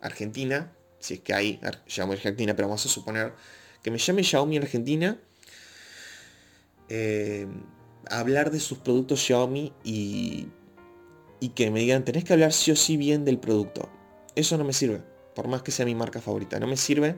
Argentina, 0.00 0.72
si 1.00 1.14
es 1.14 1.20
que 1.20 1.34
hay 1.34 1.60
Xiaomi 1.88 2.12
Argentina, 2.12 2.54
pero 2.54 2.68
vamos 2.68 2.86
a 2.86 2.88
suponer 2.88 3.34
que 3.82 3.90
me 3.90 3.98
llame 3.98 4.22
Xiaomi 4.22 4.56
Argentina, 4.56 5.18
eh, 6.90 7.46
hablar 8.10 8.50
de 8.50 8.60
sus 8.60 8.78
productos 8.78 9.20
Xiaomi 9.20 9.72
y, 9.84 10.48
y 11.40 11.50
que 11.50 11.70
me 11.70 11.80
digan, 11.80 12.04
tenés 12.04 12.24
que 12.24 12.32
hablar 12.32 12.52
sí 12.52 12.70
o 12.72 12.76
sí 12.76 12.96
bien 12.96 13.24
del 13.24 13.38
producto. 13.38 13.88
Eso 14.34 14.58
no 14.58 14.64
me 14.64 14.72
sirve, 14.72 15.02
por 15.34 15.48
más 15.48 15.62
que 15.62 15.70
sea 15.70 15.86
mi 15.86 15.94
marca 15.94 16.20
favorita. 16.20 16.60
No 16.60 16.66
me 16.66 16.76
sirve 16.76 17.16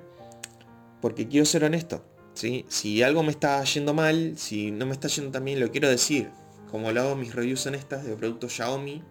porque 1.01 1.27
quiero 1.27 1.47
ser 1.47 1.65
honesto. 1.65 2.05
¿sí? 2.35 2.65
Si 2.69 3.03
algo 3.03 3.23
me 3.23 3.31
está 3.31 3.63
yendo 3.65 3.95
mal, 3.95 4.35
si 4.37 4.71
no 4.71 4.87
me 4.87 4.93
está 4.93 5.09
yendo 5.09 5.31
tan 5.31 5.45
bien, 5.45 5.59
lo 5.59 5.71
quiero 5.71 5.89
decir. 5.89 6.31
Como 6.71 6.91
lo 6.93 7.01
hago 7.03 7.17
mis 7.17 7.35
reviews 7.35 7.67
honestas 7.67 8.05
de 8.05 8.15
productos 8.15 8.53
Xiaomi. 8.55 9.03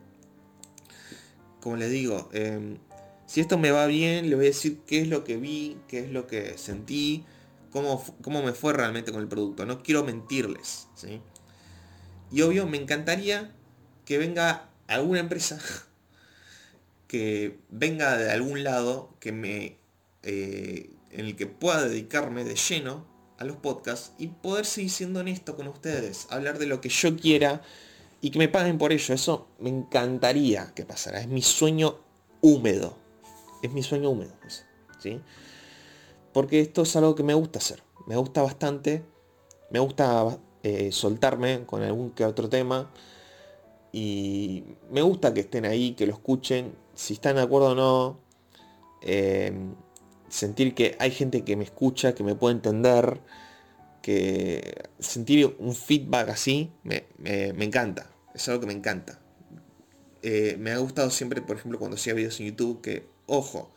Como 1.60 1.76
les 1.76 1.91
digo, 1.91 2.30
em, 2.34 2.78
si 3.28 3.39
esto 3.39 3.58
me 3.58 3.71
va 3.71 3.86
bien, 3.86 4.30
les 4.30 4.36
voy 4.36 4.45
a 4.45 4.50
decir 4.50 4.80
qué 4.88 5.02
es 5.02 5.08
lo 5.08 5.24
que 5.24 5.38
vi, 5.38 5.78
qué 5.88 6.00
es 6.00 6.12
lo 6.12 6.26
que 6.26 6.58
sentí, 6.58 7.24
cómo, 7.71 8.03
cómo 8.21 8.43
me 8.43 8.53
fue 8.53 8.73
realmente 8.73 9.12
con 9.12 9.21
el 9.21 9.27
producto. 9.27 9.65
No 9.65 9.81
quiero 9.84 10.03
mentirles. 10.03 10.88
¿sí? 10.95 11.21
Y 12.31 12.41
obvio, 12.41 12.67
me 12.67 12.77
encantaría 12.77 13.51
que 14.05 14.17
venga 14.17 14.69
alguna 14.88 15.19
empresa 15.19 15.60
que 17.07 17.60
venga 17.69 18.17
de 18.17 18.31
algún 18.31 18.63
lado 18.63 19.15
que 19.19 19.31
me, 19.31 19.77
eh, 20.23 20.91
en 21.12 21.25
el 21.25 21.36
que 21.36 21.47
pueda 21.47 21.88
dedicarme 21.88 22.43
de 22.43 22.55
lleno 22.55 23.05
a 23.38 23.43
los 23.43 23.57
podcasts 23.57 24.13
y 24.17 24.27
poder 24.27 24.65
seguir 24.65 24.91
siendo 24.91 25.19
honesto 25.19 25.55
con 25.55 25.67
ustedes, 25.67 26.27
hablar 26.29 26.60
de 26.60 26.67
lo 26.67 26.79
que 26.79 26.89
yo 26.89 27.17
quiera 27.17 27.62
y 28.21 28.29
que 28.29 28.39
me 28.39 28.47
paguen 28.47 28.77
por 28.77 28.93
ello. 28.93 29.13
Eso 29.13 29.47
me 29.60 29.69
encantaría 29.69 30.73
que 30.75 30.86
pasara. 30.86 31.19
Es 31.19 31.27
mi 31.27 31.41
sueño 31.41 31.97
húmedo. 32.39 32.97
Es 33.63 33.71
mi 33.71 33.84
sueño 33.84 34.12
húmedo. 34.12 34.34
¿sí? 34.99 35.19
Porque 36.34 36.62
esto 36.62 36.84
es 36.84 36.96
algo 36.96 37.15
que 37.15 37.24
me 37.24 37.34
gusta 37.34 37.60
hacer. 37.60 37.84
Me 38.08 38.15
gusta 38.15 38.41
bastante. 38.41 39.04
Me 39.70 39.80
gusta 39.80 40.38
eh, 40.63 40.91
soltarme 40.91 41.65
con 41.65 41.82
algún 41.82 42.12
que 42.12 42.26
otro 42.26 42.50
tema. 42.50 42.91
Y 43.91 44.63
me 44.89 45.02
gusta 45.02 45.34
que 45.34 45.41
estén 45.41 45.65
ahí, 45.65 45.94
que 45.94 46.06
lo 46.06 46.13
escuchen. 46.13 46.76
Si 46.96 47.13
están 47.13 47.36
de 47.36 47.41
acuerdo 47.41 47.72
o 47.72 47.76
no. 47.76 48.20
Eh, 49.02 49.52
sentir 50.30 50.74
que 50.76 50.96
hay 51.00 51.12
gente 51.12 51.44
que 51.44 51.56
me 51.56 51.63
escucha, 51.63 52.15
que 52.15 52.24
me 52.24 52.36
puede 52.36 52.56
entender. 52.56 53.20
Que 54.02 54.89
sentir 55.00 55.56
un 55.60 55.76
feedback 55.76 56.30
así 56.30 56.72
me, 56.84 57.06
encanta. 57.24 58.10
Es 58.34 58.48
algo 58.48 58.62
que 58.62 58.67
me 58.67 58.74
encanta. 58.74 59.20
Eh, 60.24 60.56
me 60.60 60.72
ha 60.72 60.78
gustado 60.78 61.10
siempre, 61.10 61.41
por 61.41 61.58
ejemplo, 61.58 61.78
cuando 61.80 61.96
hacía 61.96 62.13
videos 62.13 62.39
en 62.39 62.48
YouTube, 62.48 62.82
que, 62.82 63.08
ojo, 63.26 63.72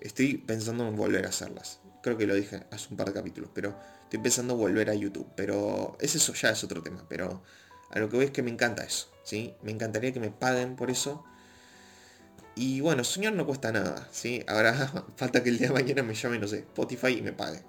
estoy 0.00 0.36
pensando 0.36 0.86
en 0.86 0.96
volver 0.96 1.26
a 1.26 1.30
hacerlas. 1.30 1.80
Creo 2.04 2.18
que 2.18 2.26
lo 2.26 2.34
dije 2.34 2.64
hace 2.70 2.88
un 2.90 2.98
par 2.98 3.06
de 3.06 3.14
capítulos, 3.14 3.48
pero 3.54 3.74
estoy 4.02 4.18
pensando 4.18 4.52
en 4.52 4.60
volver 4.60 4.90
a 4.90 4.94
YouTube. 4.94 5.26
Pero 5.34 5.96
es 5.98 6.14
eso, 6.14 6.34
ya 6.34 6.50
es 6.50 6.62
otro 6.62 6.82
tema. 6.82 7.06
Pero 7.08 7.42
a 7.88 7.98
lo 7.98 8.10
que 8.10 8.16
voy 8.16 8.26
es 8.26 8.30
que 8.30 8.42
me 8.42 8.50
encanta 8.50 8.84
eso. 8.84 9.10
¿sí? 9.22 9.54
Me 9.62 9.72
encantaría 9.72 10.12
que 10.12 10.20
me 10.20 10.30
paguen 10.30 10.76
por 10.76 10.90
eso. 10.90 11.24
Y 12.56 12.82
bueno, 12.82 13.04
soñar 13.04 13.32
no 13.32 13.46
cuesta 13.46 13.72
nada, 13.72 14.06
¿sí? 14.12 14.44
Ahora 14.46 14.74
falta 15.16 15.42
que 15.42 15.48
el 15.48 15.56
día 15.56 15.68
de 15.68 15.72
mañana 15.72 16.02
me 16.02 16.14
llame, 16.14 16.38
no 16.38 16.46
sé, 16.46 16.58
Spotify 16.58 17.16
y 17.18 17.22
me 17.22 17.32
pague. 17.32 17.62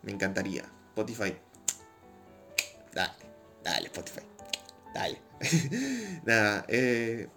Me 0.00 0.12
encantaría. 0.12 0.64
Spotify. 0.88 1.36
Dale, 2.94 3.12
dale, 3.62 3.86
Spotify. 3.88 4.22
Dale. 4.94 5.20
nada, 6.24 6.64
eh, 6.68 7.28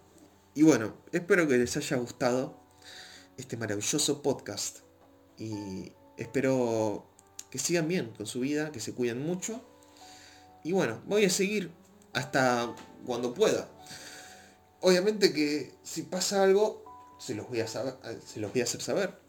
y 0.54 0.64
bueno, 0.64 0.96
espero 1.12 1.46
que 1.46 1.58
les 1.58 1.76
haya 1.76 1.98
gustado 1.98 2.58
este 3.36 3.58
maravilloso 3.58 4.22
podcast. 4.22 4.78
Y 5.38 5.92
espero 6.17 7.06
que 7.49 7.60
sigan 7.60 7.88
bien 7.88 8.12
con 8.17 8.25
su 8.25 8.41
vida, 8.41 8.71
que 8.71 8.80
se 8.80 8.93
cuiden 8.93 9.25
mucho. 9.25 9.62
Y 10.63 10.73
bueno, 10.73 11.01
voy 11.06 11.25
a 11.25 11.30
seguir 11.30 11.71
hasta 12.13 12.75
cuando 13.06 13.34
pueda. 13.34 13.69
Obviamente 14.82 15.34
que 15.34 15.73
si 15.84 16.03
pasa 16.03 16.43
algo, 16.43 16.84
se 17.19 17.36
los 17.36 17.47
voy 17.47 17.62
a, 17.62 17.67
se 17.67 18.39
los 18.39 18.51
voy 18.51 18.62
a 18.62 18.63
hacer 18.65 18.82
saber. 18.82 19.19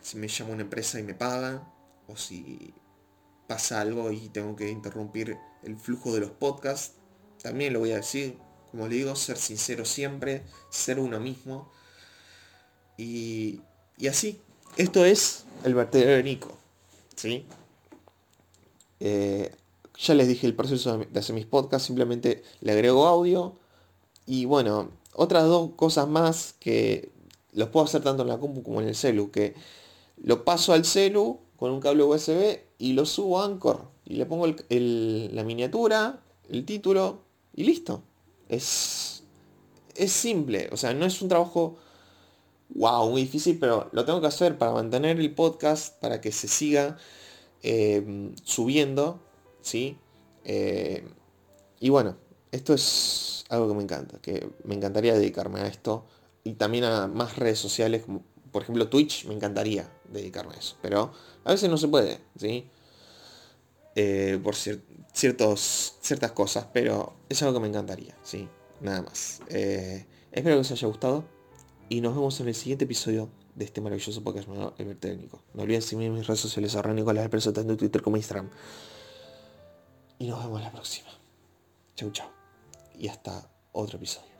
Si 0.00 0.16
me 0.16 0.28
llama 0.28 0.52
una 0.52 0.62
empresa 0.62 1.00
y 1.00 1.02
me 1.02 1.14
paga, 1.14 1.68
o 2.06 2.16
si 2.16 2.72
pasa 3.46 3.80
algo 3.80 4.10
y 4.12 4.28
tengo 4.28 4.54
que 4.56 4.70
interrumpir 4.70 5.36
el 5.62 5.76
flujo 5.76 6.14
de 6.14 6.20
los 6.20 6.30
podcasts, 6.30 6.94
también 7.42 7.72
lo 7.72 7.80
voy 7.80 7.92
a 7.92 7.96
decir. 7.96 8.38
Como 8.70 8.88
le 8.88 8.96
digo, 8.96 9.16
ser 9.16 9.38
sincero 9.38 9.84
siempre, 9.84 10.44
ser 10.70 10.98
uno 10.98 11.18
mismo. 11.20 11.70
Y, 12.96 13.62
y 13.96 14.08
así. 14.08 14.42
Esto 14.76 15.06
es 15.06 15.44
el 15.64 15.74
vertedero 15.74 16.12
de 16.12 16.22
Nico. 16.22 16.52
¿sí? 17.14 17.46
Eh, 19.00 19.50
ya 19.98 20.14
les 20.14 20.28
dije 20.28 20.46
el 20.46 20.54
proceso 20.54 20.98
de 20.98 21.18
hacer 21.18 21.34
mis 21.34 21.46
podcasts, 21.46 21.86
simplemente 21.86 22.42
le 22.60 22.72
agrego 22.72 23.06
audio. 23.06 23.54
Y 24.26 24.44
bueno, 24.44 24.90
otras 25.14 25.44
dos 25.44 25.70
cosas 25.76 26.08
más 26.08 26.54
que 26.60 27.10
los 27.52 27.70
puedo 27.70 27.86
hacer 27.86 28.02
tanto 28.02 28.22
en 28.22 28.28
la 28.28 28.38
compu 28.38 28.62
como 28.62 28.82
en 28.82 28.88
el 28.88 28.94
celu, 28.94 29.30
que 29.30 29.54
lo 30.22 30.44
paso 30.44 30.74
al 30.74 30.84
celu 30.84 31.40
con 31.56 31.70
un 31.70 31.80
cable 31.80 32.02
USB 32.02 32.58
y 32.78 32.92
lo 32.92 33.06
subo 33.06 33.40
a 33.40 33.46
Anchor. 33.46 33.88
Y 34.04 34.16
le 34.16 34.26
pongo 34.26 34.46
la 34.46 35.42
miniatura, 35.42 36.20
el 36.50 36.66
título 36.66 37.20
y 37.54 37.64
listo. 37.64 38.02
Es, 38.50 39.22
es 39.94 40.12
simple, 40.12 40.68
o 40.70 40.76
sea, 40.76 40.92
no 40.92 41.06
es 41.06 41.22
un 41.22 41.30
trabajo 41.30 41.78
wow, 42.70 43.08
muy 43.10 43.22
difícil, 43.22 43.58
pero 43.58 43.88
lo 43.92 44.04
tengo 44.04 44.20
que 44.20 44.26
hacer 44.26 44.58
para 44.58 44.72
mantener 44.72 45.18
el 45.18 45.34
podcast, 45.34 45.98
para 46.00 46.20
que 46.20 46.32
se 46.32 46.48
siga 46.48 46.96
eh, 47.62 48.32
subiendo, 48.44 49.20
¿sí? 49.60 49.98
Eh, 50.44 51.06
y 51.80 51.88
bueno, 51.88 52.16
esto 52.52 52.74
es 52.74 53.44
algo 53.48 53.68
que 53.68 53.74
me 53.74 53.82
encanta, 53.82 54.18
que 54.20 54.48
me 54.64 54.74
encantaría 54.74 55.14
dedicarme 55.14 55.60
a 55.60 55.66
esto 55.66 56.04
y 56.44 56.54
también 56.54 56.84
a 56.84 57.06
más 57.06 57.36
redes 57.36 57.58
sociales, 57.58 58.02
como 58.04 58.22
por 58.52 58.62
ejemplo 58.62 58.88
Twitch, 58.88 59.26
me 59.26 59.34
encantaría 59.34 59.90
dedicarme 60.10 60.54
a 60.54 60.58
eso, 60.58 60.76
pero 60.80 61.12
a 61.44 61.50
veces 61.50 61.68
no 61.68 61.76
se 61.76 61.88
puede, 61.88 62.20
¿sí? 62.36 62.68
Eh, 63.94 64.38
por 64.42 64.54
ciertos, 64.54 65.94
ciertas 66.00 66.32
cosas, 66.32 66.66
pero 66.72 67.14
es 67.28 67.42
algo 67.42 67.54
que 67.54 67.60
me 67.60 67.68
encantaría, 67.68 68.16
¿sí? 68.22 68.48
Nada 68.80 69.02
más. 69.02 69.40
espero 69.48 70.56
que 70.56 70.60
os 70.60 70.70
haya 70.70 70.86
gustado 70.86 71.35
y 71.88 72.00
nos 72.00 72.14
vemos 72.14 72.40
en 72.40 72.48
el 72.48 72.54
siguiente 72.54 72.84
episodio 72.84 73.28
de 73.54 73.64
este 73.64 73.80
maravilloso 73.80 74.22
podcast 74.22 74.48
llamado 74.48 74.74
El 74.78 74.96
Técnico. 74.96 75.42
No 75.54 75.62
olviden 75.62 75.82
seguirme 75.82 76.06
en 76.06 76.14
mis 76.14 76.26
redes 76.26 76.40
sociales 76.40 76.74
arroba 76.74 76.94
Nicolás 76.94 77.24
Expreso 77.24 77.52
tanto 77.52 77.72
en 77.72 77.78
Twitter 77.78 78.02
como 78.02 78.16
Instagram. 78.16 78.50
Y 80.18 80.26
nos 80.26 80.42
vemos 80.42 80.60
la 80.60 80.72
próxima. 80.72 81.08
Chau 81.94 82.10
chau. 82.10 82.28
Y 82.98 83.08
hasta 83.08 83.50
otro 83.72 83.98
episodio. 83.98 84.35